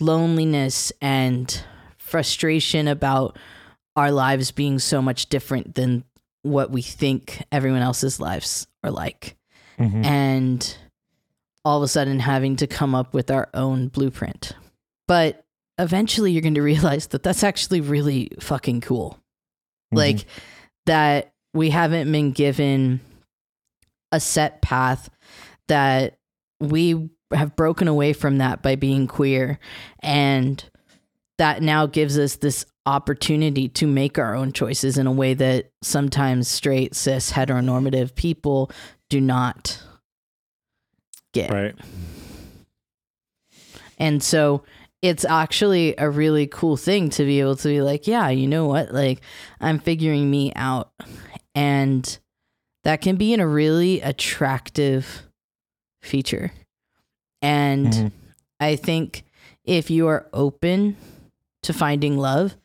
loneliness 0.00 0.92
and 1.00 1.64
frustration 1.96 2.88
about 2.88 3.38
our 3.96 4.10
lives 4.10 4.50
being 4.50 4.78
so 4.78 5.00
much 5.00 5.28
different 5.28 5.74
than 5.74 6.04
what 6.42 6.70
we 6.70 6.82
think 6.82 7.42
everyone 7.50 7.80
else's 7.80 8.20
lives 8.20 8.66
are 8.82 8.90
like 8.90 9.36
hmm 9.78 10.04
and 10.04 10.76
all 11.64 11.78
of 11.78 11.82
a 11.82 11.88
sudden 11.88 12.20
having 12.20 12.56
to 12.56 12.66
come 12.66 12.94
up 12.94 13.14
with 13.14 13.30
our 13.30 13.48
own 13.54 13.88
blueprint. 13.88 14.52
But 15.08 15.44
eventually 15.78 16.30
you're 16.30 16.42
going 16.42 16.54
to 16.56 16.62
realize 16.62 17.08
that 17.08 17.22
that's 17.22 17.42
actually 17.42 17.80
really 17.80 18.30
fucking 18.40 18.82
cool. 18.82 19.18
Like 19.90 20.26
that 20.86 21.32
we 21.52 21.70
haven't 21.70 22.10
been 22.10 22.32
given 22.32 23.00
a 24.12 24.20
set 24.20 24.62
path 24.62 25.10
that 25.68 26.18
we 26.60 27.10
have 27.32 27.56
broken 27.56 27.88
away 27.88 28.12
from 28.12 28.38
that 28.38 28.62
by 28.62 28.76
being 28.76 29.06
queer 29.06 29.58
and 30.00 30.64
that 31.38 31.62
now 31.62 31.86
gives 31.86 32.18
us 32.18 32.36
this 32.36 32.64
opportunity 32.86 33.68
to 33.68 33.86
make 33.86 34.18
our 34.18 34.34
own 34.34 34.52
choices 34.52 34.98
in 34.98 35.06
a 35.06 35.12
way 35.12 35.34
that 35.34 35.70
sometimes 35.82 36.48
straight 36.48 36.94
cis 36.94 37.32
heteronormative 37.32 38.14
people 38.14 38.70
do 39.08 39.20
not 39.20 39.82
get. 41.32 41.50
Right. 41.50 41.74
And 43.98 44.22
so 44.22 44.64
it's 45.02 45.24
actually 45.24 45.94
a 45.98 46.08
really 46.08 46.46
cool 46.46 46.76
thing 46.76 47.10
to 47.10 47.24
be 47.24 47.40
able 47.40 47.56
to 47.56 47.68
be 47.68 47.82
like, 47.82 48.06
yeah, 48.06 48.28
you 48.28 48.46
know 48.46 48.66
what? 48.66 48.92
Like, 48.92 49.20
I'm 49.60 49.78
figuring 49.78 50.30
me 50.30 50.52
out. 50.56 50.92
And 51.54 52.18
that 52.84 53.00
can 53.00 53.16
be 53.16 53.32
in 53.32 53.40
a 53.40 53.46
really 53.46 54.00
attractive 54.00 55.22
feature. 56.02 56.52
And 57.42 57.86
Mhm. 57.92 58.12
I 58.60 58.76
think 58.76 59.24
if 59.64 59.90
you 59.90 60.06
are 60.08 60.28
open 60.32 60.96
to 61.62 61.72
finding 61.72 62.18
love 62.18 62.56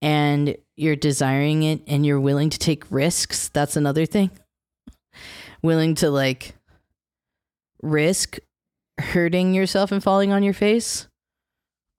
and 0.00 0.56
you're 0.76 0.96
desiring 0.96 1.64
it 1.64 1.82
and 1.86 2.06
you're 2.06 2.20
willing 2.20 2.50
to 2.50 2.58
take 2.58 2.90
risks, 2.90 3.48
that's 3.48 3.76
another 3.76 4.06
thing. 4.06 4.30
Willing 5.62 5.96
to 5.96 6.10
like 6.10 6.54
risk 7.82 8.38
hurting 9.00 9.54
yourself 9.54 9.90
and 9.92 10.02
falling 10.02 10.32
on 10.32 10.42
your 10.42 10.54
face, 10.54 11.08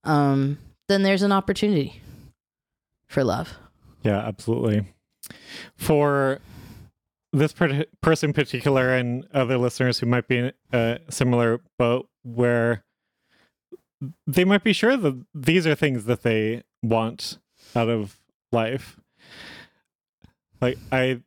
um, 0.05 0.57
then 0.87 1.03
there's 1.03 1.23
an 1.23 1.31
opportunity 1.31 2.01
for 3.07 3.23
love. 3.23 3.57
Yeah, 4.03 4.19
absolutely. 4.19 4.85
For 5.75 6.39
this 7.31 7.53
per- 7.53 7.85
person 8.01 8.33
particular 8.33 8.93
and 8.95 9.25
other 9.33 9.57
listeners 9.57 9.99
who 9.99 10.05
might 10.05 10.27
be 10.27 10.37
in 10.37 10.53
a 10.73 10.99
similar 11.09 11.59
boat 11.77 12.07
where 12.23 12.83
they 14.25 14.45
might 14.45 14.63
be 14.63 14.73
sure 14.73 14.95
that 14.97 15.25
these 15.33 15.67
are 15.67 15.75
things 15.75 16.05
that 16.05 16.23
they 16.23 16.63
want 16.81 17.37
out 17.75 17.89
of 17.89 18.19
life. 18.51 18.99
Like 20.61 20.77
I 20.91 21.21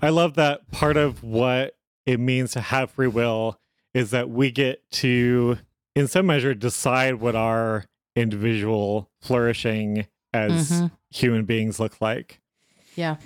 I 0.00 0.10
love 0.10 0.34
that 0.34 0.70
part 0.70 0.96
of 0.96 1.22
what 1.24 1.74
it 2.06 2.20
means 2.20 2.52
to 2.52 2.60
have 2.60 2.92
free 2.92 3.08
will 3.08 3.58
is 3.92 4.10
that 4.10 4.30
we 4.30 4.50
get 4.50 4.82
to 4.92 5.58
in 5.96 6.06
some 6.06 6.26
measure 6.26 6.54
decide 6.54 7.14
what 7.14 7.34
our 7.34 7.84
individual 8.14 9.10
flourishing 9.20 10.06
as 10.32 10.70
Mhm. 10.70 10.90
human 11.10 11.44
beings 11.44 11.80
look 11.80 12.00
like. 12.00 12.40
Yeah. 12.94 13.16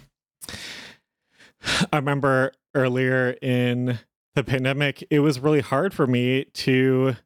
I 1.92 1.96
remember 1.96 2.52
earlier 2.74 3.36
in 3.42 3.98
the 4.34 4.44
pandemic, 4.44 5.06
it 5.10 5.20
was 5.20 5.40
really 5.40 5.60
hard 5.60 5.94
for 5.94 6.06
me 6.06 6.44
to 6.44 7.16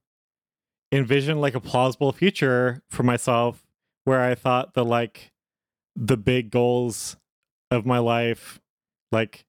envision 0.93 1.41
like 1.41 1.55
a 1.55 1.61
plausible 1.61 2.13
future 2.13 2.83
for 2.89 3.03
myself 3.03 3.65
where 4.05 4.23
I 4.23 4.35
thought 4.35 4.75
the 4.75 4.85
like 4.85 5.33
the 5.97 6.17
big 6.17 6.51
goals 6.51 7.17
of 7.71 7.85
my 7.85 7.99
life, 7.99 8.61
like, 9.13 9.45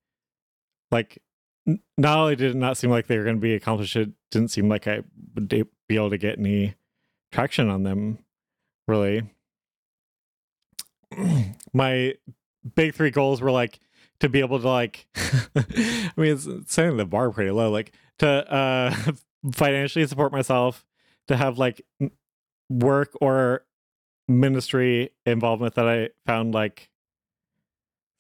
like 0.92 1.20
not 1.98 2.18
only 2.18 2.36
did 2.36 2.52
it 2.52 2.58
not 2.58 2.78
seem 2.78 2.90
like 2.90 3.08
they 3.08 3.18
were 3.18 3.24
going 3.24 3.36
to 3.36 3.42
be 3.42 3.54
accomplished, 3.54 3.96
it 3.96 4.10
didn't 4.32 4.50
seem 4.50 4.68
like 4.68 4.88
I 4.88 5.04
would 5.36 5.48
be 5.48 5.66
able 5.96 6.10
to 6.10 6.18
get 6.18 6.40
any 6.40 6.76
traction 7.32 7.70
on 7.70 7.84
them, 7.84 8.20
really. 8.88 9.24
my 11.74 12.16
big 12.76 12.94
three 12.96 13.12
goals 13.12 13.42
were 13.42 13.52
like 13.52 13.80
to 14.20 14.30
be 14.30 14.40
able 14.40 14.60
to 14.60 14.68
like 14.68 15.08
i 15.56 16.12
mean 16.18 16.34
it's 16.34 16.46
it's 16.46 16.74
setting 16.74 16.98
the 16.98 17.06
bar 17.06 17.30
pretty 17.32 17.52
low 17.52 17.70
like 17.72 17.92
to 18.18 18.28
uh 18.54 18.94
financially 19.54 20.06
support 20.08 20.32
myself 20.32 20.86
to 21.28 21.38
have 21.38 21.58
like 21.58 21.82
work 22.70 23.12
or 23.22 23.64
ministry 24.28 25.10
involvement 25.26 25.76
that 25.76 25.88
i 25.88 26.10
found 26.26 26.54
like 26.54 26.90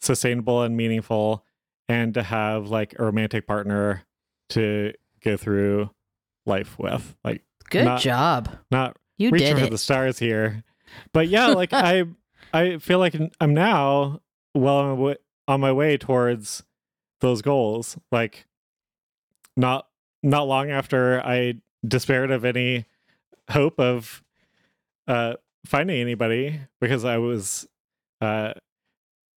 sustainable 0.01 0.61
and 0.63 0.75
meaningful 0.77 1.45
and 1.87 2.13
to 2.13 2.23
have 2.23 2.67
like 2.69 2.95
a 2.99 3.03
romantic 3.03 3.45
partner 3.47 4.03
to 4.49 4.93
go 5.23 5.35
through 5.37 5.89
life 6.45 6.77
with 6.79 7.15
like 7.23 7.43
Good 7.69 7.85
Not- 7.85 8.01
job. 8.01 8.49
not 8.71 8.97
You 9.17 9.29
reaching 9.29 9.49
did 9.55 9.59
for 9.59 9.65
it. 9.65 9.69
the 9.71 9.77
stars 9.77 10.17
here. 10.17 10.63
But 11.13 11.27
yeah, 11.27 11.47
like 11.47 11.71
I 11.73 12.05
I 12.51 12.77
feel 12.79 12.97
like 12.97 13.15
I'm 13.39 13.53
now 13.53 14.21
well 14.55 15.15
on 15.49 15.59
my 15.59 15.71
way, 15.71 15.73
on 15.73 15.73
my 15.73 15.73
way 15.73 15.97
towards 15.97 16.63
those 17.21 17.41
goals. 17.41 17.97
Like 18.11 18.45
not 19.57 19.87
not 20.23 20.47
long 20.47 20.69
after 20.71 21.21
I 21.21 21.55
despaired 21.87 22.31
of 22.31 22.45
any 22.45 22.85
hope 23.49 23.79
of 23.79 24.23
uh 25.07 25.33
finding 25.65 25.99
anybody 25.99 26.59
because 26.79 27.03
I 27.05 27.17
was 27.17 27.67
uh 28.21 28.53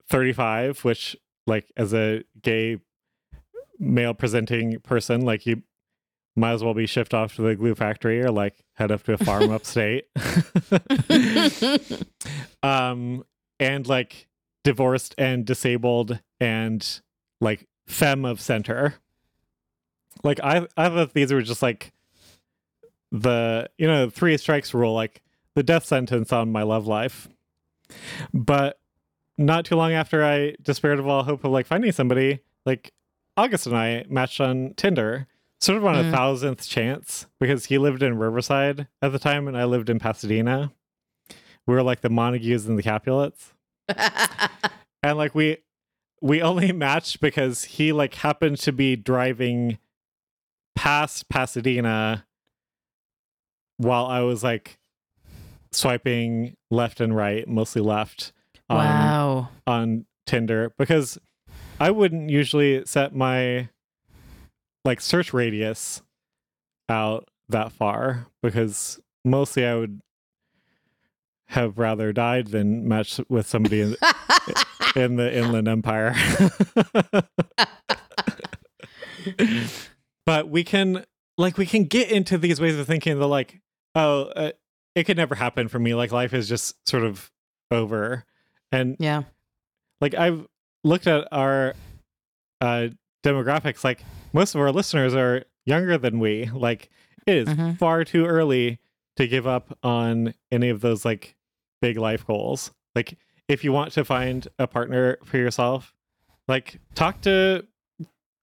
35, 0.10 0.84
which 0.84 1.16
like 1.48 1.72
as 1.78 1.94
a 1.94 2.24
gay 2.42 2.80
male 3.80 4.14
presenting 4.14 4.80
person, 4.82 5.22
like 5.22 5.46
you 5.46 5.64
might 6.36 6.52
as 6.54 6.64
well 6.64 6.74
be 6.74 6.86
shipped 6.86 7.14
off 7.14 7.36
to 7.36 7.42
the 7.42 7.56
glue 7.56 7.76
factory 7.76 8.22
or 8.22 8.32
like 8.32 8.64
head 8.76 8.92
up 8.92 9.04
to 9.04 9.14
a 9.14 9.18
farm 9.18 9.52
upstate. 9.52 10.06
um 12.64 13.24
and 13.60 13.88
like 13.88 14.28
divorced 14.64 15.16
and 15.18 15.46
disabled 15.46 16.20
and 16.40 17.02
like 17.40 17.68
femme 17.88 18.26
of 18.26 18.40
center. 18.42 18.96
Like 20.24 20.40
I 20.44 20.68
I 20.78 20.90
thought 20.90 21.14
these 21.14 21.32
were 21.34 21.42
just 21.42 21.62
like 21.62 21.92
the 23.12 23.70
you 23.78 23.88
know 23.88 24.10
three 24.10 24.38
strikes 24.38 24.74
rule, 24.74 24.94
like 24.94 25.22
the 25.56 25.64
death 25.64 25.86
sentence 25.86 26.32
on 26.32 26.52
my 26.52 26.64
love 26.64 26.88
life. 26.88 27.28
But 28.34 28.80
not 29.38 29.66
too 29.66 29.76
long 29.76 29.92
after 29.94 30.24
I 30.24 30.56
despaired 30.62 31.00
of 31.00 31.08
all 31.08 31.24
hope 31.24 31.44
of 31.44 31.52
like 31.52 31.66
finding 31.66 31.92
somebody, 31.92 32.40
like 32.66 32.92
August 33.38 33.66
and 33.68 33.76
I 33.76 34.06
matched 34.10 34.40
on 34.40 34.74
Tinder, 34.76 35.28
sort 35.60 35.78
of 35.78 35.86
on 35.86 35.96
a 35.96 36.04
Mm. 36.04 36.12
thousandth 36.12 36.68
chance 36.68 37.26
because 37.40 37.66
he 37.66 37.78
lived 37.78 38.04
in 38.04 38.18
Riverside 38.18 38.88
at 39.02 39.12
the 39.12 39.20
time 39.20 39.48
and 39.48 39.58
I 39.58 39.66
lived 39.66 39.90
in 39.90 40.00
Pasadena. 40.00 40.72
We 41.66 41.74
were 41.76 41.84
like 41.84 42.02
the 42.02 42.10
Montagues 42.10 42.66
and 42.68 42.78
the 42.78 42.84
Capulets. 42.84 43.54
And 45.04 45.18
like 45.18 45.34
we 45.34 45.58
we 46.22 46.42
only 46.42 46.72
matched 46.72 47.22
because 47.22 47.64
he 47.64 47.92
like 47.92 48.16
happened 48.16 48.60
to 48.60 48.72
be 48.72 48.96
driving 48.96 49.80
past 50.76 51.28
Pasadena 51.30 52.26
while 53.78 54.06
I 54.06 54.22
was 54.22 54.44
like 54.44 54.78
swiping 55.72 56.56
left 56.70 57.02
and 57.02 57.16
right, 57.16 57.48
mostly 57.48 57.82
left 57.82 58.32
on 58.70 58.78
wow. 58.78 59.50
on 59.66 60.06
Tinder 60.28 60.74
because 60.78 61.18
I 61.80 61.90
wouldn't 61.90 62.30
usually 62.30 62.86
set 62.86 63.16
my 63.16 63.70
like 64.86 65.02
search 65.02 65.34
radius 65.34 66.02
out 66.90 67.28
that 67.50 67.72
far 67.72 68.28
because 68.44 69.00
mostly 69.26 69.66
I 69.66 69.76
would 69.76 70.02
have 71.52 71.78
rather 71.78 72.12
died 72.14 72.48
than 72.48 72.88
match 72.88 73.20
with 73.30 73.46
somebody 73.48 73.82
in, 73.82 73.96
in 74.96 75.16
the 75.18 75.38
Inland 75.38 75.68
Empire. 75.68 76.14
but 80.26 80.50
we 80.50 80.64
can 80.64 81.04
like 81.38 81.58
we 81.58 81.66
can 81.66 81.84
get 81.86 82.12
into 82.12 82.38
these 82.38 82.60
ways 82.60 82.78
of 82.78 82.88
thinking 82.88 83.20
that 83.20 83.28
like 83.28 83.60
oh 83.96 84.24
uh, 84.36 84.52
it 84.96 85.04
could 85.06 85.18
never 85.18 85.36
happen 85.36 85.68
for 85.68 85.80
me 85.80 85.94
like 85.94 86.12
life 86.12 86.34
is 86.34 86.48
just 86.48 86.76
sort 86.88 87.04
of 87.04 87.32
over 87.70 88.26
and 88.72 88.96
Yeah. 89.00 89.24
like 90.00 90.14
I've 90.16 90.46
looked 90.84 91.08
at 91.08 91.28
our 91.32 91.74
uh 92.60 92.88
demographics 93.24 93.84
like 93.84 94.04
most 94.34 94.56
of 94.56 94.62
our 94.62 94.72
listeners 94.72 95.14
are 95.16 95.44
younger 95.66 95.98
than 95.98 96.20
we 96.20 96.46
like 96.54 96.90
it 97.28 97.36
is 97.36 97.48
Mhm. 97.50 97.78
far 97.78 98.04
too 98.04 98.26
early 98.26 98.80
to 99.18 99.28
give 99.28 99.46
up 99.46 99.78
on 99.84 100.34
any 100.52 100.70
of 100.70 100.82
those 100.82 101.06
like 101.06 101.36
big 101.82 101.98
life 101.98 102.26
goals. 102.26 102.72
Like 102.96 103.18
if 103.48 103.64
you 103.64 103.72
want 103.72 103.92
to 103.94 104.06
find 104.06 104.48
a 104.60 104.68
partner 104.68 105.18
for 105.26 105.38
yourself 105.38 105.94
like 106.48 106.80
talk 106.96 107.22
to 107.22 107.66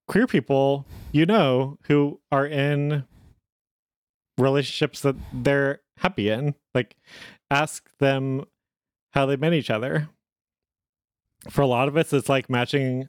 queer 0.06 0.26
people 0.26 0.86
you 1.12 1.26
know 1.26 1.78
who 1.88 2.20
are 2.32 2.46
in 2.46 3.04
relationships 4.38 5.00
that 5.00 5.16
they're 5.32 5.80
happy 5.98 6.28
in. 6.30 6.54
Like 6.74 6.96
ask 7.50 7.88
them 7.98 8.44
how 9.12 9.26
they 9.26 9.36
met 9.36 9.52
each 9.54 9.70
other. 9.70 10.08
For 11.50 11.62
a 11.62 11.66
lot 11.66 11.88
of 11.88 11.96
us 11.96 12.12
it's 12.12 12.28
like 12.28 12.48
matching 12.50 13.08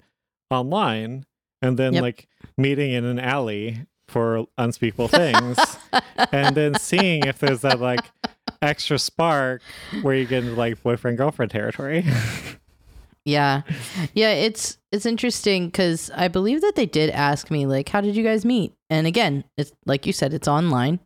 online 0.49 1.25
and 1.61 1.77
then 1.77 1.93
Yep. 1.93 2.01
like 2.01 2.27
meeting 2.57 2.91
in 2.93 3.05
an 3.05 3.19
alley 3.19 3.85
for 4.07 4.45
unspeakable 4.57 5.07
things 5.07 5.57
and 6.31 6.55
then 6.55 6.73
seeing 6.75 7.25
if 7.27 7.37
there's 7.39 7.61
that 7.61 7.79
like 7.79 8.05
extra 8.61 8.99
spark 8.99 9.61
where 10.01 10.15
you 10.15 10.25
get 10.25 10.43
into 10.43 10.55
like 10.55 10.81
boyfriend 10.83 11.17
girlfriend 11.17 11.51
territory 11.51 12.03
Yeah. 13.25 13.61
Yeah, 14.13 14.31
it's 14.31 14.77
it's 14.91 15.05
interesting 15.05 15.69
cuz 15.71 16.09
I 16.15 16.29
believe 16.29 16.61
that 16.61 16.75
they 16.75 16.85
did 16.87 17.09
ask 17.11 17.51
me 17.51 17.65
like 17.67 17.89
how 17.89 18.01
did 18.01 18.15
you 18.15 18.23
guys 18.23 18.43
meet? 18.43 18.73
And 18.89 19.05
again, 19.05 19.43
it's 19.57 19.71
like 19.85 20.07
you 20.07 20.13
said 20.13 20.33
it's 20.33 20.47
online. 20.47 20.99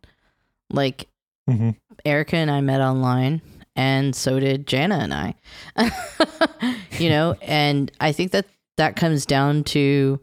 Like 0.70 1.08
Mhm. 1.50 1.76
Erica 2.06 2.36
and 2.36 2.50
I 2.50 2.60
met 2.62 2.80
online 2.80 3.42
and 3.76 4.14
so 4.16 4.40
did 4.40 4.66
Jana 4.66 4.96
and 4.98 5.12
I. 5.12 5.34
you 6.98 7.10
know, 7.10 7.36
and 7.42 7.90
I 8.00 8.12
think 8.12 8.30
that 8.30 8.46
that 8.78 8.96
comes 8.96 9.26
down 9.26 9.64
to 9.64 10.18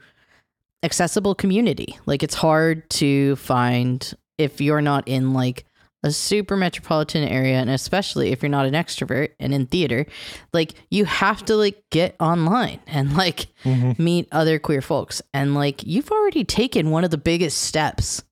accessible 0.84 1.36
community. 1.36 1.98
Like 2.08 2.24
it's 2.24 2.36
hard 2.36 2.90
to 2.92 3.36
find 3.36 4.12
if 4.40 4.60
you're 4.60 4.82
not 4.82 5.08
in 5.08 5.34
like 5.34 5.66
a 6.04 6.12
super 6.12 6.58
metropolitan 6.58 7.24
area 7.28 7.56
and 7.58 7.70
especially 7.70 8.32
if 8.32 8.42
you're 8.42 8.50
not 8.50 8.66
an 8.66 8.74
extrovert 8.74 9.30
and 9.40 9.54
in 9.54 9.68
theater, 9.68 10.06
like 10.54 10.74
you 10.90 11.06
have 11.06 11.46
to 11.46 11.56
like 11.56 11.84
get 11.92 12.16
online 12.20 12.80
and 12.88 13.16
like 13.16 13.48
Mhm. 13.64 14.00
meet 14.00 14.28
other 14.32 14.58
queer 14.60 14.82
folks. 14.82 15.22
And 15.34 15.54
like 15.54 15.84
you've 15.86 16.12
already 16.12 16.44
taken 16.44 16.90
one 16.90 17.04
of 17.04 17.12
the 17.12 17.18
biggest 17.20 17.62
steps 17.62 18.24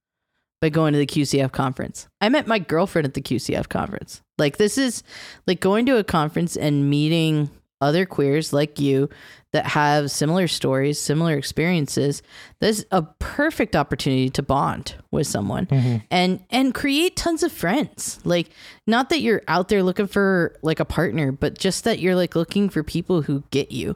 by 0.61 0.69
going 0.69 0.93
to 0.93 0.99
the 0.99 1.05
QCF 1.05 1.51
conference. 1.51 2.07
I 2.19 2.27
met 2.29 2.47
my 2.47 2.59
girlfriend 2.59 3.05
at 3.05 3.13
the 3.13 3.21
QCF 3.21 3.69
conference. 3.69 4.21
Like 4.37 4.57
this 4.57 4.77
is 4.77 5.03
like 5.47 5.59
going 5.59 5.85
to 5.85 5.97
a 5.97 6.03
conference 6.03 6.57
and 6.57 6.89
meeting 6.89 7.49
other 7.81 8.05
queers 8.05 8.51
like 8.51 8.79
you 8.79 9.09
that 9.51 9.65
have 9.65 10.11
similar 10.11 10.47
stories, 10.47 10.99
similar 10.99 11.35
experiences. 11.35 12.21
This 12.59 12.79
is 12.79 12.85
a 12.91 13.01
perfect 13.17 13.75
opportunity 13.75 14.29
to 14.29 14.43
bond 14.43 14.93
with 15.11 15.25
someone 15.25 15.65
Mhm. 15.65 16.03
and 16.11 16.39
and 16.51 16.73
create 16.73 17.15
tons 17.15 17.41
of 17.41 17.51
friends. 17.51 18.19
Like 18.23 18.49
not 18.85 19.09
that 19.09 19.21
you're 19.21 19.41
out 19.47 19.69
there 19.69 19.81
looking 19.81 20.05
for 20.07 20.55
like 20.61 20.79
a 20.79 20.85
partner, 20.85 21.31
but 21.31 21.57
just 21.57 21.83
that 21.85 21.97
you're 21.99 22.15
like 22.15 22.35
looking 22.35 22.69
for 22.69 22.83
people 22.83 23.23
who 23.23 23.43
get 23.49 23.71
you. 23.71 23.95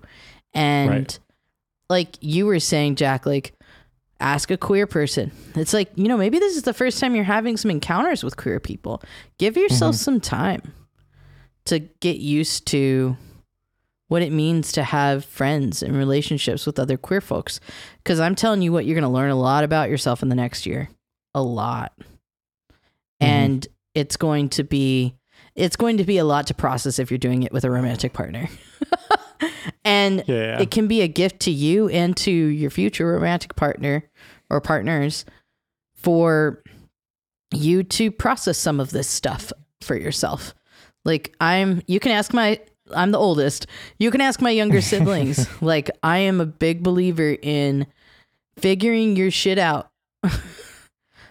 And 0.55 0.89
Right. 0.89 1.19
like 1.89 2.17
you 2.21 2.47
were 2.47 2.59
saying 2.59 2.95
Jack 2.95 3.25
like 3.27 3.53
ask 4.19 4.49
a 4.49 4.57
queer 4.57 4.87
person. 4.87 5.31
It's 5.55 5.73
like, 5.73 5.91
you 5.95 6.07
know, 6.07 6.17
maybe 6.17 6.39
this 6.39 6.55
is 6.55 6.63
the 6.63 6.73
first 6.73 6.99
time 6.99 7.13
you're 7.13 7.25
having 7.25 7.57
some 7.57 7.69
encounters 7.69 8.23
with 8.23 8.37
queer 8.37 8.59
people. 8.59 9.03
Give 9.37 9.55
yourself 9.57 9.95
some 9.95 10.19
time 10.21 10.61
to 11.65 11.79
get 11.79 12.17
used 12.17 12.65
to 12.67 13.17
what 14.07 14.21
it 14.21 14.31
means 14.31 14.71
to 14.73 14.83
have 14.83 15.25
friends 15.25 15.81
and 15.81 15.95
relationships 15.95 16.65
with 16.65 16.79
other 16.79 16.97
queer 16.97 17.21
folks. 17.21 17.59
Because 17.97 18.19
I'm 18.19 18.35
telling 18.35 18.61
you 18.61 18.71
what, 18.71 18.85
you're 18.85 18.95
going 18.95 19.03
to 19.03 19.09
learn 19.09 19.31
a 19.31 19.35
lot 19.35 19.63
about 19.63 19.89
yourself 19.89 20.21
in 20.21 20.29
the 20.29 20.35
next 20.35 20.65
year. 20.65 20.89
A 21.33 21.41
lot. 21.41 21.93
Mm-hmm. 21.99 23.25
And 23.25 23.67
it's 23.95 24.17
going 24.17 24.49
to 24.49 24.63
be. 24.63 25.15
It's 25.55 25.75
going 25.75 25.97
to 25.97 26.03
be 26.03 26.17
a 26.17 26.25
lot 26.25 26.47
to 26.47 26.55
process 26.55 26.97
if 26.97 27.11
you're 27.11 27.19
doing 27.19 27.43
it 27.43 27.53
with 27.53 27.63
a 27.63 27.69
romantic 27.69 28.13
partner. 28.13 28.49
and 29.85 30.23
yeah 30.27 30.59
it 30.59 30.71
can 30.71 30.87
be 30.87 31.01
a 31.01 31.07
gift 31.07 31.41
to 31.41 31.51
you 31.51 31.89
and 31.89 32.15
to 32.17 32.31
your 32.31 32.69
future 32.69 33.05
romantic 33.07 33.55
partner 33.55 34.03
or 34.49 34.61
partners 34.61 35.25
for 35.95 36.63
you 37.53 37.83
to 37.83 38.11
process 38.11 38.57
some 38.57 38.79
of 38.79 38.91
this 38.91 39.07
stuff 39.07 39.53
for 39.81 39.95
yourself. 39.95 40.53
Like 41.05 41.35
I'm 41.39 41.81
you 41.87 41.99
can 41.99 42.11
ask 42.11 42.33
my 42.33 42.59
I'm 42.93 43.11
the 43.11 43.19
oldest. 43.19 43.67
You 43.99 44.11
can 44.11 44.21
ask 44.21 44.41
my 44.41 44.49
younger 44.49 44.81
siblings. 44.91 45.47
like 45.61 45.89
I 46.01 46.17
am 46.19 46.41
a 46.41 46.45
big 46.45 46.83
believer 46.83 47.37
in 47.41 47.87
figuring 48.57 49.15
your 49.15 49.31
shit 49.31 49.57
out 49.57 49.89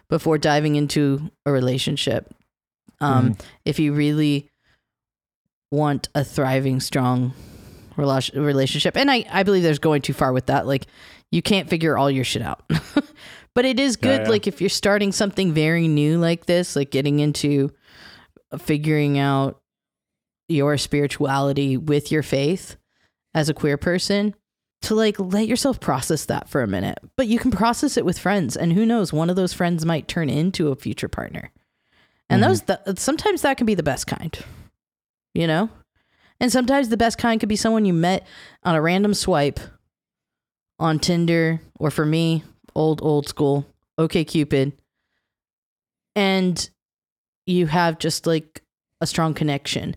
before 0.08 0.38
diving 0.38 0.76
into 0.76 1.30
a 1.46 1.52
relationship. 1.52 2.34
Um 3.00 3.36
if 3.64 3.78
you 3.78 3.92
really 3.92 4.48
want 5.70 6.08
a 6.14 6.22
thriving 6.24 6.80
strong 6.80 7.32
rela- 7.96 8.34
relationship. 8.34 8.94
And 8.96 9.10
I, 9.10 9.24
I 9.30 9.42
believe 9.42 9.62
there's 9.62 9.78
going 9.78 10.02
too 10.02 10.12
far 10.12 10.32
with 10.34 10.46
that. 10.46 10.66
Like, 10.66 10.86
you 11.30 11.40
can't 11.40 11.70
figure 11.70 11.96
all 11.96 12.10
your 12.10 12.24
shit 12.24 12.42
out. 12.42 12.62
but 13.54 13.64
it 13.64 13.80
is 13.80 13.96
good, 13.96 14.08
Yeah, 14.20 14.22
yeah. 14.24 14.28
like, 14.28 14.46
if 14.46 14.60
you're 14.60 14.68
starting 14.68 15.12
something 15.12 15.54
very 15.54 15.88
new 15.88 16.18
like 16.18 16.44
this, 16.44 16.76
like 16.76 16.90
getting 16.90 17.20
into 17.20 17.70
figuring 18.58 19.18
out 19.18 19.61
your 20.48 20.76
spirituality 20.78 21.76
with 21.76 22.10
your 22.12 22.22
faith 22.22 22.76
as 23.34 23.48
a 23.48 23.54
queer 23.54 23.76
person, 23.76 24.34
to 24.82 24.94
like 24.94 25.18
let 25.18 25.46
yourself 25.46 25.78
process 25.80 26.24
that 26.26 26.48
for 26.48 26.62
a 26.62 26.66
minute. 26.66 26.98
But 27.16 27.28
you 27.28 27.38
can 27.38 27.50
process 27.52 27.96
it 27.96 28.04
with 28.04 28.18
friends. 28.18 28.56
And 28.56 28.72
who 28.72 28.84
knows, 28.84 29.12
one 29.12 29.30
of 29.30 29.36
those 29.36 29.52
friends 29.52 29.86
might 29.86 30.08
turn 30.08 30.28
into 30.28 30.68
a 30.68 30.76
future 30.76 31.08
partner. 31.08 31.50
And 32.28 32.42
Mhm. 32.42 32.46
those, 32.46 32.60
th- 32.62 32.98
sometimes 32.98 33.42
that 33.42 33.56
can 33.56 33.66
be 33.66 33.74
the 33.74 33.82
best 33.82 34.06
kind, 34.06 34.36
you 35.34 35.46
know? 35.46 35.70
And 36.40 36.50
sometimes 36.50 36.88
the 36.88 36.96
best 36.96 37.16
kind 37.18 37.38
could 37.38 37.48
be 37.48 37.56
someone 37.56 37.84
you 37.84 37.92
met 37.92 38.26
on 38.64 38.74
a 38.74 38.82
random 38.82 39.14
swipe 39.14 39.60
on 40.80 40.98
Tinder, 40.98 41.60
or 41.78 41.90
for 41.92 42.04
me, 42.04 42.42
old, 42.74 43.00
old 43.02 43.28
school, 43.28 43.64
OK 43.98 44.24
Cupid. 44.24 44.72
And 46.16 46.68
you 47.46 47.66
have 47.68 47.98
just 47.98 48.26
like 48.26 48.62
a 49.00 49.06
strong 49.06 49.34
connection. 49.34 49.94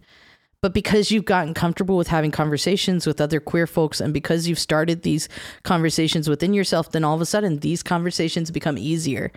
But 0.66 0.74
because 0.74 1.12
you've 1.12 1.26
gotten 1.26 1.54
comfortable 1.54 1.96
with 1.96 2.08
having 2.08 2.32
conversations 2.32 3.06
with 3.06 3.22
other 3.22 3.40
queer 3.40 3.68
folks 3.68 4.02
and 4.02 4.12
because 4.12 4.48
you've 4.48 4.58
started 4.58 5.04
these 5.04 5.30
conversations 5.62 6.28
within 6.28 6.56
yourself, 6.56 6.92
then 6.92 7.04
all 7.04 7.14
of 7.14 7.22
a 7.22 7.26
sudden 7.28 7.60
these 7.60 7.84
conversations 7.84 8.50
become 8.50 8.76
easier 8.76 9.32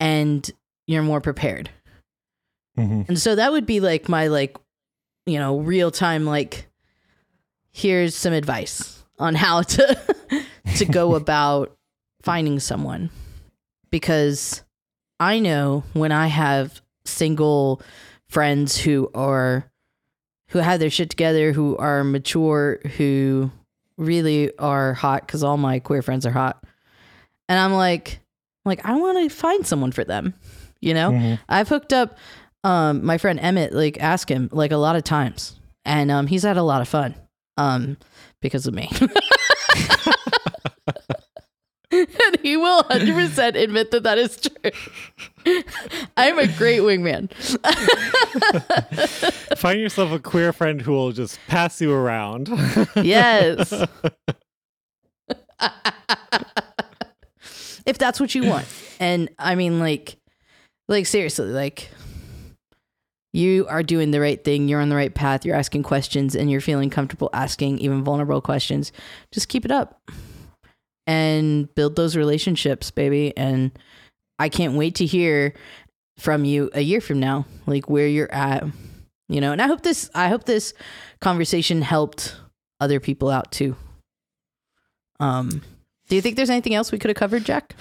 and 0.00 0.50
you're 0.88 1.04
more 1.04 1.20
prepared. 1.20 1.70
Mhm. 2.76 3.08
And 3.08 3.20
so 3.20 3.36
that 3.36 3.52
would 3.52 3.66
be 3.66 3.78
like 3.78 4.08
my 4.08 4.26
like 4.26 4.56
you 5.26 5.38
know, 5.38 5.60
real 5.60 5.92
time 5.92 6.26
like 6.26 6.66
here's 7.70 8.16
some 8.16 8.32
advice 8.32 9.04
on 9.20 9.36
how 9.36 9.62
to 9.62 9.96
to 10.74 10.86
go 10.86 11.14
about 11.22 11.72
finding 12.22 12.58
someone 12.58 13.10
because 13.92 14.64
I 15.20 15.38
know 15.38 15.84
when 15.92 16.10
I 16.10 16.26
have 16.26 16.82
single 17.04 17.80
friends 18.28 18.76
who 18.76 19.08
are 19.14 19.70
who 20.56 20.62
have 20.62 20.80
their 20.80 20.90
shit 20.90 21.10
together, 21.10 21.52
who 21.52 21.76
are 21.76 22.02
mature, 22.02 22.78
who 22.96 23.50
really 23.98 24.56
are 24.58 24.94
hot 24.94 25.26
cuz 25.28 25.42
all 25.42 25.56
my 25.56 25.78
queer 25.78 26.02
friends 26.02 26.24
are 26.26 26.30
hot. 26.32 26.62
And 27.48 27.58
I'm 27.58 27.72
like 27.74 28.20
like 28.64 28.84
I 28.84 28.94
want 28.96 29.18
to 29.18 29.34
find 29.34 29.66
someone 29.66 29.92
for 29.92 30.04
them, 30.04 30.34
you 30.80 30.94
know? 30.94 31.10
Mhm. 31.12 31.38
I've 31.48 31.68
hooked 31.68 31.92
up 31.92 32.16
um 32.64 33.04
my 33.04 33.18
friend 33.18 33.38
Emmett, 33.40 33.72
like 33.72 34.00
ask 34.00 34.28
him 34.30 34.48
like 34.52 34.72
a 34.72 34.76
lot 34.76 34.96
of 34.96 35.04
times. 35.04 35.54
And 35.84 36.10
um 36.10 36.26
he's 36.26 36.42
had 36.42 36.56
a 36.56 36.62
lot 36.62 36.80
of 36.82 36.88
fun. 36.88 37.14
Um 37.56 37.96
because 38.42 38.66
of 38.66 38.74
me. 38.74 38.90
and 42.24 42.38
he 42.42 42.56
will 42.56 42.82
100% 42.84 43.54
admit 43.54 43.90
that 43.90 44.02
that 44.02 44.18
is 44.18 44.40
true. 44.40 45.62
I'm 46.16 46.38
a 46.38 46.46
great 46.46 46.80
wingman. 46.80 47.32
Find 49.58 49.80
yourself 49.80 50.12
a 50.12 50.18
queer 50.18 50.52
friend 50.52 50.80
who 50.80 50.92
will 50.92 51.12
just 51.12 51.38
pass 51.48 51.80
you 51.80 51.92
around. 51.92 52.48
Yes. 52.96 53.72
if 57.86 57.98
that's 57.98 58.20
what 58.20 58.34
you 58.34 58.46
want. 58.46 58.66
And 59.00 59.28
I 59.38 59.54
mean 59.54 59.78
like 59.78 60.18
like 60.88 61.06
seriously, 61.06 61.46
like 61.46 61.90
you 63.32 63.66
are 63.68 63.82
doing 63.82 64.10
the 64.10 64.20
right 64.20 64.42
thing, 64.42 64.68
you're 64.68 64.80
on 64.80 64.88
the 64.88 64.96
right 64.96 65.14
path, 65.14 65.44
you're 65.44 65.56
asking 65.56 65.82
questions 65.82 66.34
and 66.34 66.50
you're 66.50 66.60
feeling 66.60 66.90
comfortable 66.90 67.30
asking 67.32 67.78
even 67.78 68.02
vulnerable 68.02 68.40
questions. 68.40 68.92
Just 69.30 69.48
keep 69.48 69.64
it 69.64 69.70
up. 69.70 70.00
And 71.06 71.72
build 71.74 71.96
those 71.96 72.16
relationships, 72.16 72.90
baby. 72.90 73.36
And 73.36 73.70
I 74.38 74.48
can't 74.48 74.74
wait 74.74 74.96
to 74.96 75.06
hear 75.06 75.54
from 76.18 76.44
you 76.44 76.70
a 76.74 76.80
year 76.80 77.00
from 77.00 77.20
now, 77.20 77.46
like 77.66 77.88
where 77.88 78.08
you're 78.08 78.32
at. 78.32 78.64
You 79.28 79.40
know, 79.40 79.52
and 79.52 79.60
I 79.60 79.66
hope 79.66 79.82
this 79.82 80.10
I 80.14 80.28
hope 80.28 80.44
this 80.44 80.72
conversation 81.20 81.82
helped 81.82 82.36
other 82.80 83.00
people 83.00 83.30
out 83.30 83.50
too. 83.52 83.76
Um 85.20 85.62
do 86.08 86.14
you 86.14 86.22
think 86.22 86.36
there's 86.36 86.50
anything 86.50 86.74
else 86.74 86.92
we 86.92 86.98
could 86.98 87.08
have 87.08 87.16
covered, 87.16 87.44
Jack? 87.44 87.74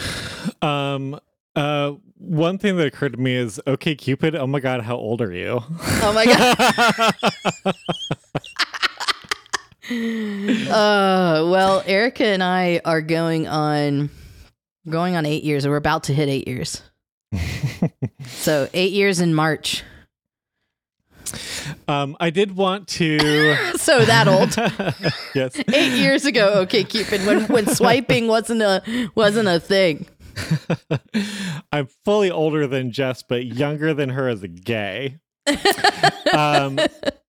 Um, 0.61 1.19
uh, 1.55 1.93
one 2.17 2.57
thing 2.57 2.75
that 2.77 2.87
occurred 2.87 3.13
to 3.13 3.19
me 3.19 3.35
is, 3.35 3.61
okay, 3.67 3.93
Cupid. 3.95 4.35
Oh 4.35 4.47
my 4.47 4.59
God, 4.59 4.81
how 4.81 4.95
old 4.95 5.21
are 5.21 5.31
you? 5.31 5.61
Oh 6.01 6.11
my 6.13 6.25
god. 6.25 7.75
Uh, 9.89 11.45
well, 11.49 11.83
Erica 11.85 12.25
and 12.25 12.43
I 12.43 12.81
are 12.85 13.01
going 13.01 13.47
on 13.47 14.09
going 14.89 15.15
on 15.15 15.25
eight 15.25 15.43
years, 15.43 15.67
we're 15.67 15.75
about 15.75 16.03
to 16.05 16.13
hit 16.13 16.29
eight 16.29 16.47
years. 16.47 16.81
so 18.25 18.69
eight 18.73 18.93
years 18.93 19.19
in 19.19 19.33
March. 19.33 19.83
um, 21.87 22.15
I 22.19 22.29
did 22.29 22.55
want 22.55 22.87
to. 22.89 23.55
So 23.85 24.03
that 24.03 24.27
old. 24.27 24.55
yes. 25.35 25.61
eight 25.71 25.99
years 25.99 26.25
ago, 26.25 26.61
okay, 26.61 26.83
Cupid, 26.83 27.23
when 27.27 27.43
when 27.45 27.67
swiping 27.67 28.27
wasn't 28.27 28.63
a 28.63 28.81
wasn't 29.13 29.47
a 29.47 29.59
thing. 29.59 30.07
I'm 31.71 31.87
fully 32.03 32.31
older 32.31 32.65
than 32.65 32.91
Jess, 32.91 33.21
but 33.21 33.45
younger 33.45 33.93
than 33.93 34.09
her 34.09 34.27
as 34.27 34.41
a 34.41 34.47
gay. 34.47 35.19
um, 36.33 36.79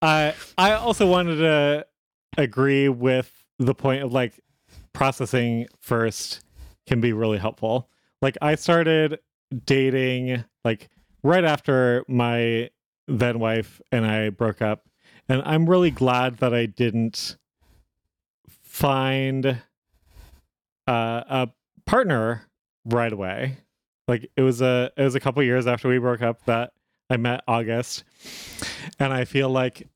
I 0.00 0.34
I 0.56 0.72
also 0.72 1.06
wanted 1.06 1.36
to 1.36 1.86
agree 2.36 2.88
with 2.88 3.44
the 3.58 3.74
point 3.74 4.02
of 4.02 4.12
like 4.12 4.40
processing 4.92 5.66
first 5.80 6.44
can 6.86 7.00
be 7.00 7.12
really 7.12 7.38
helpful. 7.38 7.88
Like 8.22 8.36
I 8.40 8.54
started 8.54 9.18
dating 9.64 10.44
like 10.64 10.88
right 11.22 11.44
after 11.44 12.04
my 12.08 12.70
then 13.08 13.38
wife 13.38 13.80
and 13.92 14.06
I 14.06 14.30
broke 14.30 14.62
up, 14.62 14.88
and 15.28 15.42
I'm 15.44 15.68
really 15.68 15.90
glad 15.90 16.38
that 16.38 16.54
I 16.54 16.66
didn't 16.66 17.36
find 18.48 19.62
uh, 20.86 21.22
a 21.28 21.48
partner 21.84 22.46
right 22.84 23.12
away. 23.12 23.58
Like 24.08 24.30
it 24.36 24.42
was 24.42 24.60
a 24.60 24.90
it 24.96 25.02
was 25.02 25.14
a 25.14 25.20
couple 25.20 25.42
years 25.42 25.66
after 25.66 25.88
we 25.88 25.98
broke 25.98 26.22
up 26.22 26.44
that 26.46 26.72
I 27.10 27.16
met 27.16 27.42
August, 27.46 28.04
and 28.98 29.12
I 29.12 29.24
feel 29.24 29.48
like 29.50 29.88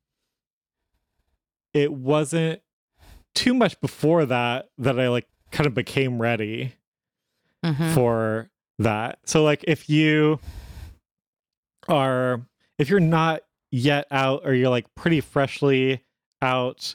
it 1.74 1.92
wasn't 1.92 2.60
too 3.34 3.54
much 3.54 3.80
before 3.80 4.26
that 4.26 4.68
that 4.78 4.98
I 4.98 5.08
like 5.08 5.26
kind 5.52 5.66
of 5.66 5.74
became 5.74 6.20
ready 6.20 6.74
Mhm. 7.64 7.94
for 7.94 8.50
that. 8.78 9.18
So 9.24 9.42
like 9.44 9.64
if 9.68 9.88
you 9.90 10.40
are 11.88 12.40
if 12.78 12.88
you're 12.88 13.00
not 13.00 13.42
yet 13.70 14.06
out 14.10 14.42
or 14.44 14.54
you're 14.54 14.70
like 14.70 14.92
pretty 14.94 15.20
freshly 15.20 16.02
out, 16.42 16.94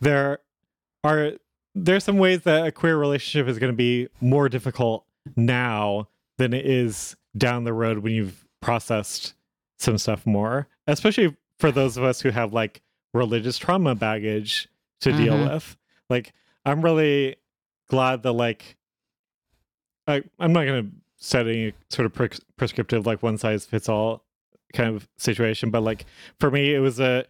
there 0.00 0.38
are 1.04 1.32
there's 1.74 2.04
some 2.04 2.18
ways 2.18 2.42
that 2.42 2.66
a 2.66 2.72
queer 2.72 2.96
relationship 2.96 3.48
is 3.48 3.58
going 3.58 3.72
to 3.72 3.76
be 3.76 4.08
more 4.20 4.48
difficult 4.48 5.04
now 5.36 6.08
than 6.38 6.54
it 6.54 6.64
is 6.64 7.16
down 7.36 7.64
the 7.64 7.72
road 7.72 7.98
when 7.98 8.12
you've 8.14 8.46
processed 8.62 9.34
some 9.78 9.98
stuff 9.98 10.24
more, 10.26 10.68
especially 10.86 11.36
for 11.58 11.70
those 11.70 11.96
of 11.98 12.04
us 12.04 12.20
who 12.22 12.30
have 12.30 12.54
like 12.54 12.80
religious 13.14 13.58
trauma 13.58 13.94
baggage 13.94 14.68
to 15.00 15.12
deal 15.12 15.34
Mhm. 15.34 15.52
with. 15.52 15.76
Like 16.10 16.32
I'm 16.64 16.82
really 16.82 17.36
glad 17.88 18.22
that 18.24 18.32
like 18.32 18.76
I, 20.06 20.22
I'm 20.38 20.52
not 20.52 20.64
going 20.66 20.84
to 20.90 20.96
set 21.16 21.46
any 21.46 21.72
sort 21.90 22.06
of 22.06 22.14
pre- 22.14 22.28
prescriptive 22.56 23.06
like 23.06 23.22
one 23.22 23.38
size 23.38 23.64
fits 23.66 23.88
all 23.88 24.24
kind 24.72 24.94
of 24.94 25.08
situation, 25.16 25.70
but 25.70 25.80
like 25.82 26.04
for 26.38 26.50
me, 26.50 26.74
it 26.74 26.78
was 26.80 27.00
a 27.00 27.24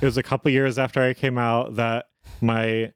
it 0.00 0.04
was 0.04 0.16
a 0.16 0.22
couple 0.22 0.50
years 0.50 0.78
after 0.78 1.02
I 1.02 1.14
came 1.14 1.38
out 1.38 1.76
that 1.76 2.08
my 2.40 2.92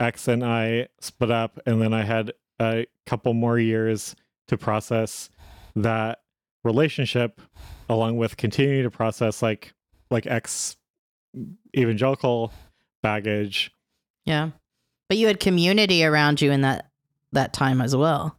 ex 0.00 0.26
and 0.28 0.44
I 0.44 0.88
split 1.00 1.30
up, 1.30 1.60
and 1.66 1.80
then 1.80 1.94
I 1.94 2.02
had 2.02 2.32
a 2.60 2.86
couple 3.06 3.32
more 3.34 3.58
years 3.58 4.16
to 4.48 4.56
process 4.58 5.30
that 5.76 6.22
relationship, 6.64 7.40
along 7.88 8.16
with 8.16 8.36
continuing 8.36 8.82
to 8.82 8.90
process 8.90 9.42
like 9.42 9.72
like 10.10 10.26
ex 10.26 10.76
evangelical 11.76 12.52
baggage. 13.02 13.72
Yeah, 14.24 14.50
but 15.08 15.18
you 15.18 15.26
had 15.26 15.40
community 15.40 16.04
around 16.04 16.40
you 16.40 16.50
in 16.50 16.62
that 16.62 16.90
that 17.32 17.52
time 17.52 17.80
as 17.80 17.96
well. 17.96 18.38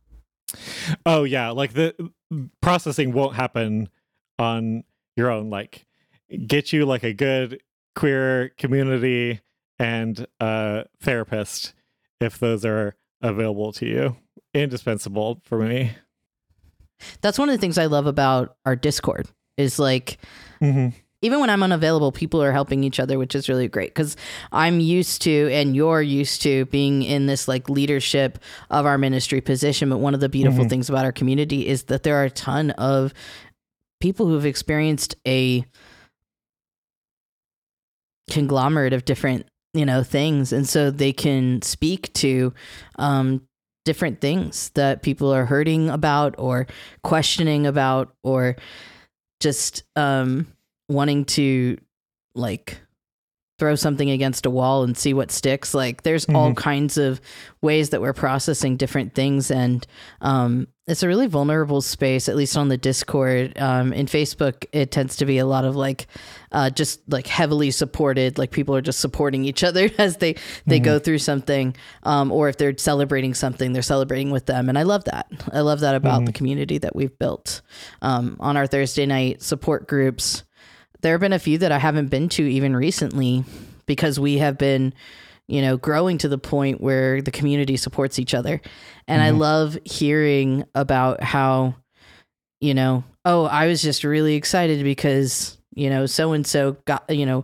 Oh 1.05 1.23
yeah, 1.23 1.49
like 1.49 1.73
the 1.73 2.11
processing 2.61 3.11
won't 3.11 3.35
happen 3.35 3.89
on 4.39 4.83
your 5.15 5.31
own. 5.31 5.49
Like 5.49 5.85
get 6.47 6.73
you 6.73 6.85
like 6.85 7.03
a 7.03 7.13
good 7.13 7.61
queer 7.95 8.49
community 8.57 9.41
and 9.79 10.25
a 10.39 10.85
therapist 11.01 11.73
if 12.19 12.39
those 12.39 12.65
are 12.65 12.95
available 13.21 13.71
to 13.73 13.85
you. 13.85 14.17
Indispensable 14.53 15.41
for 15.43 15.57
me. 15.59 15.91
That's 17.21 17.37
one 17.39 17.49
of 17.49 17.55
the 17.55 17.59
things 17.59 17.77
I 17.77 17.87
love 17.87 18.05
about 18.05 18.55
our 18.65 18.75
Discord 18.75 19.27
is 19.57 19.77
like 19.79 20.17
hmm 20.59 20.89
even 21.23 21.39
when 21.39 21.49
I'm 21.49 21.63
unavailable, 21.63 22.11
people 22.11 22.43
are 22.43 22.51
helping 22.51 22.83
each 22.83 22.99
other, 22.99 23.17
which 23.17 23.33
is 23.33 23.47
really 23.49 23.67
great 23.69 23.89
because 23.95 24.15
I'm 24.51 24.79
used 24.79 25.21
to 25.23 25.49
and 25.51 25.75
you're 25.75 26.01
used 26.01 26.41
to 26.43 26.65
being 26.65 27.01
in 27.01 27.25
this 27.25 27.47
like 27.47 27.69
leadership 27.69 28.37
of 28.69 28.85
our 28.85 28.97
ministry 28.97 29.39
position. 29.41 29.89
But 29.89 29.97
one 29.99 30.13
of 30.13 30.19
the 30.19 30.29
beautiful 30.29 30.65
Mhm. 30.65 30.69
things 30.69 30.89
about 30.89 31.05
our 31.05 31.13
community 31.13 31.65
is 31.67 31.83
that 31.83 32.03
there 32.03 32.17
are 32.17 32.25
a 32.25 32.29
ton 32.29 32.71
of 32.71 33.13
people 34.01 34.27
who 34.27 34.35
have 34.35 34.45
experienced 34.45 35.15
a 35.25 35.65
conglomerate 38.29 38.93
of 38.93 39.05
different 39.05 39.45
you 39.73 39.85
know 39.85 40.01
things 40.03 40.53
and 40.53 40.67
so 40.67 40.89
they 40.91 41.11
can 41.11 41.61
speak 41.61 42.11
to 42.13 42.53
um 42.97 43.41
different 43.85 44.21
things 44.21 44.69
that 44.75 45.01
people 45.01 45.33
are 45.33 45.45
hurting 45.45 45.89
about 45.89 46.35
or 46.37 46.65
questioning 47.03 47.67
about 47.67 48.13
or 48.23 48.55
just 49.41 49.83
um 49.97 50.47
wanting 50.89 51.25
to 51.25 51.77
like 52.35 52.79
throw 53.59 53.75
something 53.75 54.09
against 54.09 54.45
a 54.47 54.49
wall 54.49 54.83
and 54.83 54.97
see 54.97 55.13
what 55.13 55.29
sticks 55.31 55.75
like 55.75 56.01
there's 56.01 56.25
all 56.25 56.51
Mhm. 56.51 56.57
kinds 56.57 56.97
of 56.97 57.21
ways 57.61 57.91
that 57.91 58.01
we're 58.01 58.11
processing 58.11 58.75
different 58.77 59.13
things 59.13 59.51
and 59.51 59.85
um 60.21 60.67
it's 60.87 61.01
a 61.03 61.07
really 61.07 61.27
vulnerable 61.27 61.79
space 61.79 62.27
at 62.27 62.35
least 62.35 62.57
on 62.57 62.67
the 62.67 62.77
discord. 62.77 63.57
Um 63.59 63.93
in 63.93 64.07
facebook 64.07 64.65
it 64.73 64.89
tends 64.91 65.15
to 65.17 65.25
be 65.25 65.37
a 65.37 65.45
lot 65.45 65.65
of 65.65 65.75
like 65.75 66.07
uh 66.51 66.71
just 66.71 66.99
like 67.07 67.27
heavily 67.27 67.69
supported 67.69 68.39
like 68.39 68.49
people 68.51 68.75
are 68.75 68.81
just 68.81 68.99
supporting 68.99 69.45
each 69.45 69.63
other 69.69 69.89
as 69.99 70.17
they 70.17 70.35
they 70.65 70.79
go 70.79 70.97
through 70.97 71.19
something. 71.19 71.75
Um 72.01 72.31
or 72.31 72.49
if 72.49 72.57
they're 72.57 72.75
celebrating 72.77 73.35
something 73.35 73.71
they're 73.71 73.83
celebrating 73.83 74.31
with 74.31 74.47
them 74.47 74.67
and 74.67 74.79
i 74.79 74.83
love 74.83 75.03
that. 75.05 75.27
I 75.53 75.59
love 75.61 75.81
that 75.81 75.93
about 75.93 76.25
the 76.25 76.33
community 76.33 76.79
that 76.79 76.95
we've 76.95 77.17
built. 77.19 77.61
Um 78.01 78.35
on 78.39 78.57
our 78.57 78.65
thursday 78.65 79.05
night 79.05 79.43
support 79.43 79.87
groups 79.87 80.43
there 81.03 81.13
have 81.13 81.21
been 81.21 81.33
a 81.33 81.39
few 81.39 81.59
that 81.59 81.71
I 81.71 81.77
haven't 81.77 82.07
been 82.07 82.29
to 82.29 82.43
even 82.43 82.75
recently 82.75 83.43
because 83.85 84.19
we 84.19 84.39
have 84.39 84.57
been, 84.57 84.93
you 85.47 85.61
know, 85.61 85.77
growing 85.77 86.17
to 86.19 86.27
the 86.27 86.37
point 86.37 86.81
where 86.81 87.21
the 87.21 87.31
community 87.31 87.77
supports 87.77 88.17
each 88.17 88.33
other. 88.33 88.61
And 89.07 89.21
I 89.21 89.29
love 89.31 89.77
hearing 89.85 90.63
about 90.73 91.21
how, 91.21 91.75
you 92.61 92.73
know, 92.73 93.03
oh, 93.25 93.45
I 93.45 93.67
was 93.67 93.81
just 93.81 94.03
really 94.03 94.35
excited 94.35 94.83
because, 94.83 95.57
you 95.75 95.89
know, 95.89 96.05
so 96.05 96.31
and 96.31 96.47
so 96.47 96.77
got, 96.85 97.03
you 97.09 97.25
know, 97.25 97.43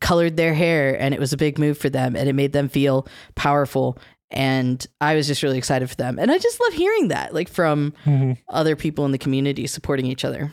colored 0.00 0.36
their 0.36 0.54
hair 0.54 1.00
and 1.00 1.14
it 1.14 1.20
was 1.20 1.32
a 1.32 1.38
big 1.38 1.58
move 1.58 1.78
for 1.78 1.90
them 1.90 2.16
and 2.16 2.28
it 2.28 2.34
made 2.34 2.52
them 2.52 2.68
feel 2.68 3.06
powerful. 3.34 3.98
And 4.30 4.84
I 5.00 5.14
was 5.14 5.26
just 5.26 5.42
really 5.42 5.58
excited 5.58 5.88
for 5.88 5.96
them. 5.96 6.18
And 6.18 6.32
I 6.32 6.38
just 6.38 6.60
love 6.60 6.72
hearing 6.72 7.08
that, 7.08 7.32
like 7.34 7.48
from 7.48 7.92
hmm 8.04 8.32
other 8.48 8.74
people 8.76 9.04
in 9.04 9.12
the 9.12 9.18
community 9.18 9.66
supporting 9.66 10.06
each 10.06 10.24
other. 10.24 10.52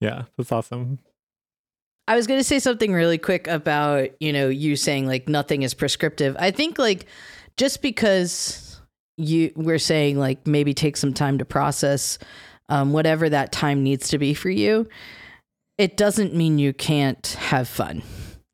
Yeah, 0.00 0.24
that's 0.36 0.52
awesome. 0.52 0.98
I 2.10 2.16
was 2.16 2.26
going 2.26 2.40
to 2.40 2.44
say 2.44 2.58
something 2.58 2.92
really 2.92 3.18
quick 3.18 3.46
about, 3.46 4.08
you 4.18 4.32
know, 4.32 4.48
you 4.48 4.74
saying 4.74 5.06
like 5.06 5.28
nothing 5.28 5.62
is 5.62 5.74
prescriptive. 5.74 6.36
I 6.40 6.50
think 6.50 6.76
like 6.76 7.06
just 7.56 7.82
because 7.82 8.80
you 9.16 9.52
we're 9.54 9.78
saying 9.78 10.18
like 10.18 10.44
maybe 10.44 10.74
take 10.74 10.96
some 10.96 11.14
time 11.14 11.38
to 11.38 11.44
process 11.44 12.18
um, 12.68 12.92
whatever 12.92 13.28
that 13.28 13.52
time 13.52 13.84
needs 13.84 14.08
to 14.08 14.18
be 14.18 14.34
for 14.34 14.50
you. 14.50 14.88
It 15.78 15.96
doesn't 15.96 16.34
mean 16.34 16.58
you 16.58 16.72
can't 16.72 17.24
have 17.38 17.68
fun. 17.68 18.02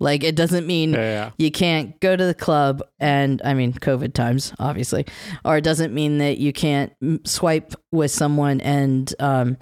Like 0.01 0.23
it 0.23 0.37
doesn't 0.37 0.67
mean 0.67 0.93
Yeah, 0.93 1.01
yeah. 1.01 1.31
you 1.39 1.51
can't 1.51 1.99
go 2.01 2.15
to 2.15 2.27
the 2.27 2.35
club 2.35 2.83
and 3.01 3.41
I 3.43 3.55
mean 3.55 3.73
COVID 3.73 4.13
times 4.13 4.53
obviously, 4.59 5.07
or 5.47 5.57
it 5.57 5.65
doesn't 5.65 5.95
mean 5.95 6.19
that 6.19 6.37
you 6.37 6.53
can't 6.53 6.93
swipe 7.25 7.73
with 7.91 8.11
someone 8.11 8.61
and 8.61 9.15
um 9.19 9.57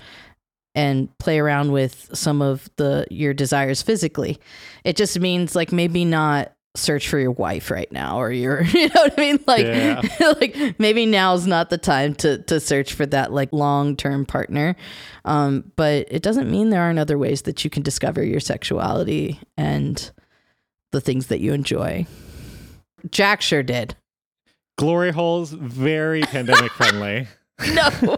and 0.74 1.16
play 1.18 1.38
around 1.38 1.72
with 1.72 2.10
some 2.12 2.42
of 2.42 2.68
the 2.76 3.06
your 3.10 3.34
desires 3.34 3.82
physically. 3.82 4.38
It 4.84 4.96
just 4.96 5.18
means 5.20 5.54
like 5.54 5.72
maybe 5.72 6.04
not 6.04 6.52
search 6.76 7.08
for 7.08 7.20
your 7.20 7.30
wife 7.30 7.70
right 7.70 7.90
now 7.92 8.20
or 8.20 8.32
your 8.32 8.62
you 8.72 8.88
know 8.88 9.02
what 9.02 9.14
I 9.16 9.20
mean 9.20 9.38
like 9.46 9.64
Yeah. 9.64 10.02
like 10.40 10.78
maybe 10.80 11.06
now's 11.06 11.46
not 11.46 11.70
the 11.70 11.78
time 11.78 12.16
to 12.16 12.38
to 12.42 12.58
search 12.58 12.94
for 12.94 13.06
that 13.06 13.32
like 13.32 13.52
long-term 13.52 14.26
partner. 14.26 14.74
Um 15.24 15.70
but 15.76 16.08
it 16.10 16.22
doesn't 16.22 16.50
mean 16.50 16.70
there 16.70 16.82
aren't 16.82 16.98
other 16.98 17.16
ways 17.16 17.42
that 17.42 17.62
you 17.62 17.70
can 17.70 17.84
discover 17.84 18.24
your 18.24 18.40
sexuality 18.40 19.38
and 19.56 20.10
the 20.90 21.00
things 21.00 21.28
that 21.28 21.38
you 21.40 21.52
enjoy. 21.52 22.06
Jack 23.10 23.40
sure 23.40 23.62
did. 23.62 23.94
Glory 24.76 25.12
holes, 25.12 25.52
very 25.52 26.22
pandemic 26.22 26.72
friendly. 26.72 27.28
No. 27.72 28.16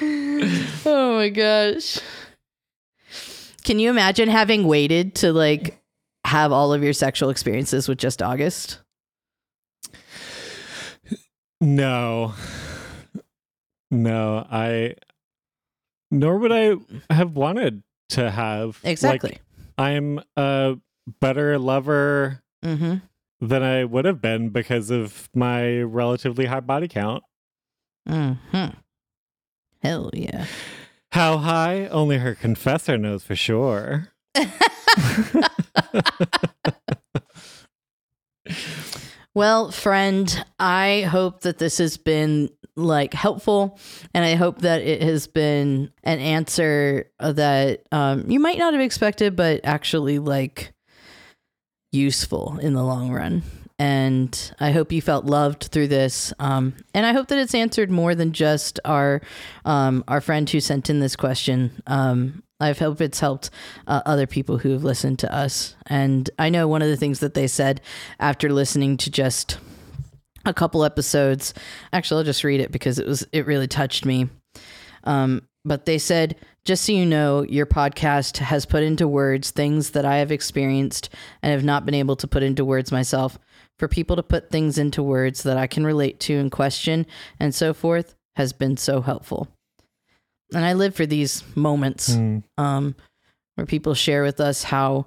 Oh 0.00 1.16
my 1.16 1.28
gosh. 1.28 1.98
Can 3.64 3.78
you 3.78 3.90
imagine 3.90 4.28
having 4.28 4.66
waited 4.66 5.14
to 5.16 5.32
like 5.32 5.78
have 6.24 6.52
all 6.52 6.72
of 6.72 6.82
your 6.82 6.92
sexual 6.92 7.30
experiences 7.30 7.88
with 7.88 7.98
just 7.98 8.22
August? 8.22 8.80
No. 11.60 12.34
No, 13.90 14.46
I 14.50 14.94
nor 16.10 16.38
would 16.38 16.52
I 16.52 16.76
have 17.10 17.36
wanted 17.36 17.82
to 18.10 18.30
have 18.30 18.80
like, 18.84 18.92
Exactly. 18.92 19.38
I'm 19.76 20.20
a 20.36 20.76
better 21.20 21.58
lover 21.58 22.42
mm-hmm. 22.64 22.96
than 23.40 23.62
I 23.62 23.84
would 23.84 24.04
have 24.04 24.20
been 24.20 24.50
because 24.50 24.90
of 24.90 25.28
my 25.34 25.80
relatively 25.80 26.46
high 26.46 26.60
body 26.60 26.88
count. 26.88 27.22
Mm-hmm. 28.08 28.78
Hell 29.88 30.10
yeah. 30.12 30.44
How 31.12 31.38
high? 31.38 31.86
Only 31.86 32.18
her 32.18 32.34
confessor 32.34 32.98
knows 32.98 33.24
for 33.24 33.34
sure. 33.34 34.08
Well, 39.34 39.70
friend, 39.70 40.44
I 40.58 41.02
hope 41.02 41.42
that 41.42 41.58
this 41.58 41.78
has 41.78 41.96
been 41.96 42.50
like 42.74 43.14
helpful 43.14 43.78
and 44.12 44.24
I 44.24 44.34
hope 44.34 44.62
that 44.62 44.82
it 44.82 45.00
has 45.00 45.28
been 45.28 45.92
an 46.02 46.18
answer 46.18 47.08
that 47.20 47.82
um, 47.92 48.28
you 48.28 48.40
might 48.40 48.58
not 48.58 48.72
have 48.74 48.82
expected, 48.82 49.36
but 49.36 49.60
actually 49.62 50.18
like 50.18 50.72
useful 51.92 52.58
in 52.58 52.72
the 52.72 52.82
long 52.82 53.12
run. 53.12 53.44
And 53.78 54.52
I 54.58 54.72
hope 54.72 54.90
you 54.90 55.00
felt 55.00 55.24
loved 55.24 55.64
through 55.64 55.88
this. 55.88 56.32
Um, 56.40 56.74
and 56.94 57.06
I 57.06 57.12
hope 57.12 57.28
that 57.28 57.38
it's 57.38 57.54
answered 57.54 57.90
more 57.90 58.14
than 58.14 58.32
just 58.32 58.80
our 58.84 59.20
um, 59.64 60.02
our 60.08 60.20
friend 60.20 60.50
who 60.50 60.60
sent 60.60 60.90
in 60.90 60.98
this 60.98 61.14
question. 61.14 61.80
Um, 61.86 62.42
I 62.60 62.72
hope 62.72 63.00
it's 63.00 63.20
helped 63.20 63.50
uh, 63.86 64.02
other 64.04 64.26
people 64.26 64.58
who 64.58 64.70
have 64.70 64.82
listened 64.82 65.20
to 65.20 65.32
us. 65.32 65.76
And 65.86 66.28
I 66.40 66.48
know 66.48 66.66
one 66.66 66.82
of 66.82 66.88
the 66.88 66.96
things 66.96 67.20
that 67.20 67.34
they 67.34 67.46
said 67.46 67.80
after 68.18 68.52
listening 68.52 68.96
to 68.98 69.10
just 69.10 69.58
a 70.44 70.54
couple 70.54 70.84
episodes. 70.84 71.54
Actually, 71.92 72.18
I'll 72.18 72.24
just 72.24 72.42
read 72.42 72.60
it 72.60 72.72
because 72.72 72.98
it 72.98 73.06
was 73.06 73.24
it 73.32 73.46
really 73.46 73.68
touched 73.68 74.04
me. 74.04 74.28
Um, 75.04 75.42
but 75.64 75.84
they 75.84 75.98
said, 75.98 76.36
just 76.64 76.84
so 76.84 76.92
you 76.92 77.06
know, 77.06 77.42
your 77.42 77.66
podcast 77.66 78.38
has 78.38 78.66
put 78.66 78.82
into 78.82 79.06
words 79.06 79.50
things 79.50 79.90
that 79.90 80.04
I 80.04 80.16
have 80.18 80.32
experienced 80.32 81.10
and 81.42 81.52
have 81.52 81.64
not 81.64 81.84
been 81.84 81.94
able 81.94 82.16
to 82.16 82.26
put 82.26 82.42
into 82.42 82.64
words 82.64 82.90
myself. 82.90 83.38
For 83.78 83.88
people 83.88 84.16
to 84.16 84.22
put 84.22 84.50
things 84.50 84.76
into 84.78 85.02
words 85.02 85.42
that 85.44 85.56
I 85.56 85.66
can 85.66 85.84
relate 85.84 86.18
to 86.20 86.34
and 86.38 86.50
question 86.50 87.06
and 87.38 87.54
so 87.54 87.72
forth 87.72 88.14
has 88.36 88.52
been 88.52 88.76
so 88.76 89.00
helpful. 89.00 89.48
And 90.52 90.64
I 90.64 90.72
live 90.72 90.94
for 90.94 91.06
these 91.06 91.44
moments 91.54 92.10
Mm. 92.16 92.42
um, 92.56 92.94
where 93.54 93.66
people 93.66 93.94
share 93.94 94.22
with 94.22 94.40
us 94.40 94.62
how 94.64 95.06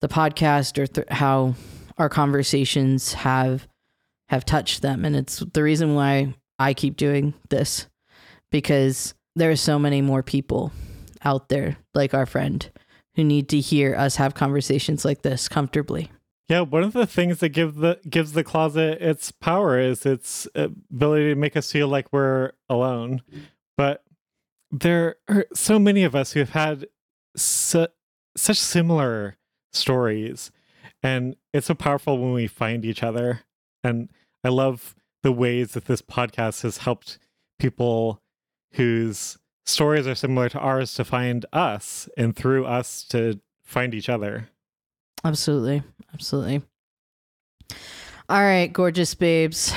the 0.00 0.08
podcast 0.08 0.78
or 0.78 0.86
th- 0.86 1.08
how 1.10 1.54
our 1.98 2.08
conversations 2.08 3.12
have 3.14 3.66
have 4.28 4.44
touched 4.44 4.82
them, 4.82 5.04
and 5.06 5.16
it's 5.16 5.38
the 5.54 5.62
reason 5.62 5.94
why 5.94 6.34
I 6.58 6.74
keep 6.74 6.96
doing 6.96 7.32
this 7.48 7.86
because 8.52 9.14
there 9.36 9.50
are 9.50 9.56
so 9.56 9.78
many 9.78 10.02
more 10.02 10.22
people 10.22 10.70
out 11.24 11.48
there 11.48 11.78
like 11.94 12.12
our 12.14 12.26
friend 12.26 12.68
who 13.14 13.24
need 13.24 13.48
to 13.48 13.58
hear 13.60 13.94
us 13.96 14.16
have 14.16 14.34
conversations 14.34 15.04
like 15.04 15.22
this 15.22 15.48
comfortably. 15.48 16.10
Yeah, 16.48 16.60
one 16.60 16.82
of 16.82 16.94
the 16.94 17.06
things 17.06 17.40
that 17.40 17.50
give 17.50 17.76
the 17.76 18.00
gives 18.08 18.32
the 18.32 18.42
closet 18.42 19.02
its 19.02 19.30
power 19.30 19.78
is 19.78 20.06
its 20.06 20.48
uh, 20.56 20.68
ability 20.90 21.28
to 21.28 21.34
make 21.34 21.56
us 21.56 21.70
feel 21.70 21.88
like 21.88 22.10
we're 22.10 22.52
alone. 22.70 23.22
But 23.76 24.02
there 24.70 25.16
are 25.28 25.46
so 25.54 25.78
many 25.78 26.04
of 26.04 26.14
us 26.14 26.32
who 26.32 26.40
have 26.40 26.50
had 26.50 26.86
su- 27.36 27.88
such 28.34 28.58
similar 28.58 29.36
stories, 29.74 30.50
and 31.02 31.36
it's 31.52 31.66
so 31.66 31.74
powerful 31.74 32.18
when 32.18 32.32
we 32.32 32.46
find 32.46 32.82
each 32.82 33.02
other. 33.02 33.40
And 33.84 34.08
I 34.42 34.48
love 34.48 34.94
the 35.22 35.32
ways 35.32 35.72
that 35.72 35.84
this 35.84 36.00
podcast 36.00 36.62
has 36.62 36.78
helped 36.78 37.18
people 37.58 38.22
whose 38.72 39.36
stories 39.66 40.06
are 40.06 40.14
similar 40.14 40.48
to 40.48 40.58
ours 40.58 40.94
to 40.94 41.04
find 41.04 41.44
us, 41.52 42.08
and 42.16 42.34
through 42.34 42.64
us 42.64 43.02
to 43.04 43.38
find 43.62 43.92
each 43.92 44.08
other. 44.08 44.48
Absolutely. 45.24 45.82
Absolutely. 46.14 46.62
All 48.28 48.42
right, 48.42 48.72
gorgeous 48.72 49.14
babes. 49.14 49.72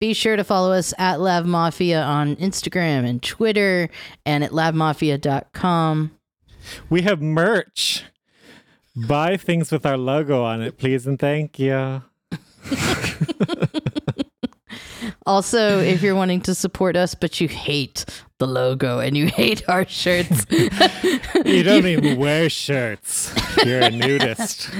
Be 0.00 0.12
sure 0.14 0.36
to 0.36 0.44
follow 0.44 0.72
us 0.72 0.92
at 0.98 1.20
Lav 1.20 1.46
Mafia 1.46 2.02
on 2.02 2.36
Instagram 2.36 3.06
and 3.08 3.22
Twitter 3.22 3.88
and 4.24 4.44
at 4.44 4.50
lavmafia.com. 4.50 6.10
We 6.90 7.02
have 7.02 7.22
merch. 7.22 8.04
Buy 8.94 9.36
things 9.36 9.70
with 9.70 9.86
our 9.86 9.96
logo 9.96 10.42
on 10.42 10.62
it, 10.62 10.78
please 10.78 11.06
and 11.06 11.18
thank 11.18 11.58
you. 11.58 12.02
Also, 15.26 15.80
if 15.80 16.02
you're 16.02 16.14
wanting 16.14 16.40
to 16.42 16.54
support 16.54 16.96
us, 16.96 17.16
but 17.16 17.40
you 17.40 17.48
hate 17.48 18.04
the 18.38 18.46
logo 18.46 18.98
and 18.98 19.16
you 19.16 19.26
hate 19.34 19.68
our 19.68 19.86
shirts, 19.86 20.46
You 21.44 21.62
don't 21.62 21.86
even 21.86 22.18
wear 22.18 22.48
shirts. 22.50 23.34
You're 23.64 23.80
a 23.80 23.90
nudist. 23.90 24.70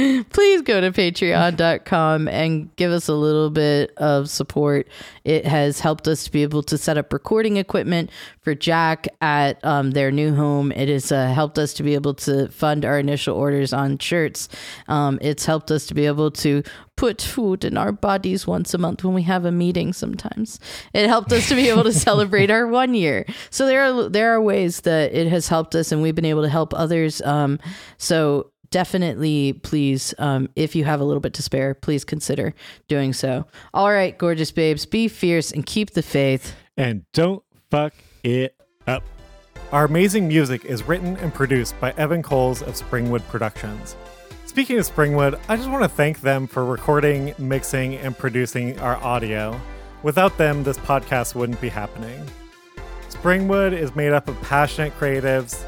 please 0.30 0.62
go 0.62 0.80
to 0.80 0.90
patreon.com 0.90 2.28
and 2.28 2.74
give 2.76 2.92
us 2.92 3.08
a 3.08 3.14
little 3.14 3.50
bit 3.50 3.92
of 3.96 4.30
support. 4.30 4.88
It 5.24 5.46
has 5.46 5.80
helped 5.80 6.08
us 6.08 6.24
to 6.24 6.30
be 6.30 6.42
able 6.42 6.62
to 6.64 6.78
set 6.78 6.96
up 6.96 7.12
recording 7.12 7.56
equipment 7.56 8.10
for 8.40 8.54
Jack 8.54 9.08
at 9.20 9.62
um, 9.64 9.92
their 9.92 10.10
new 10.10 10.34
home. 10.34 10.72
It 10.72 10.88
has 10.88 11.12
uh, 11.12 11.28
helped 11.28 11.58
us 11.58 11.74
to 11.74 11.82
be 11.82 11.94
able 11.94 12.14
to 12.14 12.48
fund 12.48 12.84
our 12.84 12.98
initial 12.98 13.36
orders 13.36 13.72
on 13.72 13.98
shirts. 13.98 14.48
Um, 14.88 15.18
it's 15.20 15.46
helped 15.46 15.70
us 15.70 15.86
to 15.86 15.94
be 15.94 16.06
able 16.06 16.30
to 16.32 16.62
put 16.96 17.22
food 17.22 17.64
in 17.64 17.76
our 17.76 17.92
bodies 17.92 18.46
once 18.46 18.74
a 18.74 18.78
month 18.78 19.02
when 19.04 19.14
we 19.14 19.22
have 19.22 19.44
a 19.44 19.52
meeting 19.52 19.92
sometimes. 19.92 20.60
It 20.92 21.08
helped 21.08 21.32
us 21.32 21.48
to 21.48 21.54
be 21.54 21.68
able 21.68 21.84
to 21.84 21.92
celebrate 22.08 22.50
our 22.50 22.66
one 22.66 22.94
year. 22.94 23.26
So 23.50 23.66
there 23.66 23.82
are 23.82 24.08
there 24.08 24.34
are 24.34 24.40
ways 24.40 24.82
that 24.82 25.12
it 25.14 25.28
has 25.28 25.48
helped 25.48 25.74
us 25.74 25.92
and 25.92 26.02
we've 26.02 26.14
been 26.14 26.24
able 26.24 26.42
to 26.42 26.48
help 26.48 26.74
others. 26.74 27.22
Um, 27.22 27.58
so 27.96 28.50
definitely 28.70 29.52
please 29.52 30.14
um, 30.18 30.48
if 30.56 30.74
you 30.76 30.84
have 30.84 31.00
a 31.00 31.04
little 31.04 31.20
bit 31.20 31.34
to 31.34 31.42
spare 31.42 31.74
please 31.74 32.04
consider 32.04 32.54
doing 32.88 33.12
so 33.12 33.44
all 33.74 33.90
right 33.90 34.16
gorgeous 34.18 34.52
babes 34.52 34.86
be 34.86 35.08
fierce 35.08 35.50
and 35.52 35.66
keep 35.66 35.90
the 35.90 36.02
faith 36.02 36.54
And 36.76 37.04
don't 37.12 37.42
fuck 37.70 37.92
it 38.24 38.54
up. 38.86 39.02
Our 39.72 39.84
amazing 39.84 40.26
music 40.28 40.64
is 40.64 40.82
written 40.82 41.16
and 41.18 41.32
produced 41.32 41.78
by 41.80 41.92
Evan 41.92 42.22
Coles 42.22 42.62
of 42.62 42.74
Springwood 42.74 43.26
Productions. 43.28 43.96
Speaking 44.46 44.78
of 44.78 44.88
Springwood, 44.88 45.38
I 45.48 45.56
just 45.56 45.70
want 45.70 45.84
to 45.84 45.88
thank 45.88 46.20
them 46.22 46.46
for 46.48 46.64
recording, 46.64 47.34
mixing, 47.38 47.94
and 47.96 48.16
producing 48.16 48.78
our 48.80 48.96
audio. 48.96 49.60
Without 50.02 50.36
them, 50.38 50.64
this 50.64 50.78
podcast 50.78 51.34
wouldn't 51.34 51.60
be 51.60 51.68
happening. 51.68 52.26
Springwood 53.10 53.72
is 53.72 53.94
made 53.94 54.12
up 54.12 54.26
of 54.26 54.40
passionate 54.42 54.92
creatives 54.98 55.62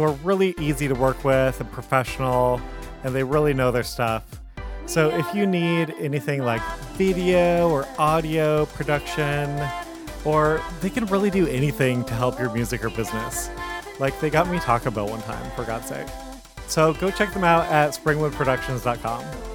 who 0.00 0.06
are 0.06 0.16
really 0.24 0.54
easy 0.58 0.88
to 0.88 0.94
work 0.94 1.24
with 1.24 1.60
and 1.60 1.70
professional, 1.70 2.60
and 3.04 3.14
they 3.14 3.22
really 3.22 3.52
know 3.52 3.70
their 3.70 3.82
stuff. 3.82 4.40
So 4.86 5.10
if 5.10 5.34
you 5.34 5.46
need 5.46 5.94
anything 6.00 6.42
like 6.42 6.62
video 6.94 7.68
or 7.68 7.86
audio 7.98 8.64
production, 8.66 9.60
or 10.24 10.62
they 10.80 10.90
can 10.90 11.04
really 11.06 11.30
do 11.30 11.46
anything 11.46 12.04
to 12.04 12.14
help 12.14 12.38
your 12.38 12.52
music 12.52 12.84
or 12.84 12.90
business. 12.90 13.50
Like 13.98 14.18
they 14.20 14.30
got 14.30 14.48
me 14.48 14.58
Taco 14.58 14.90
Bell 14.90 15.08
one 15.08 15.22
time, 15.22 15.50
for 15.52 15.64
God's 15.64 15.86
sake. 15.86 16.08
So 16.66 16.94
go 16.94 17.10
check 17.10 17.34
them 17.34 17.44
out 17.44 17.66
at 17.66 17.90
springwoodproductions.com. 17.90 19.49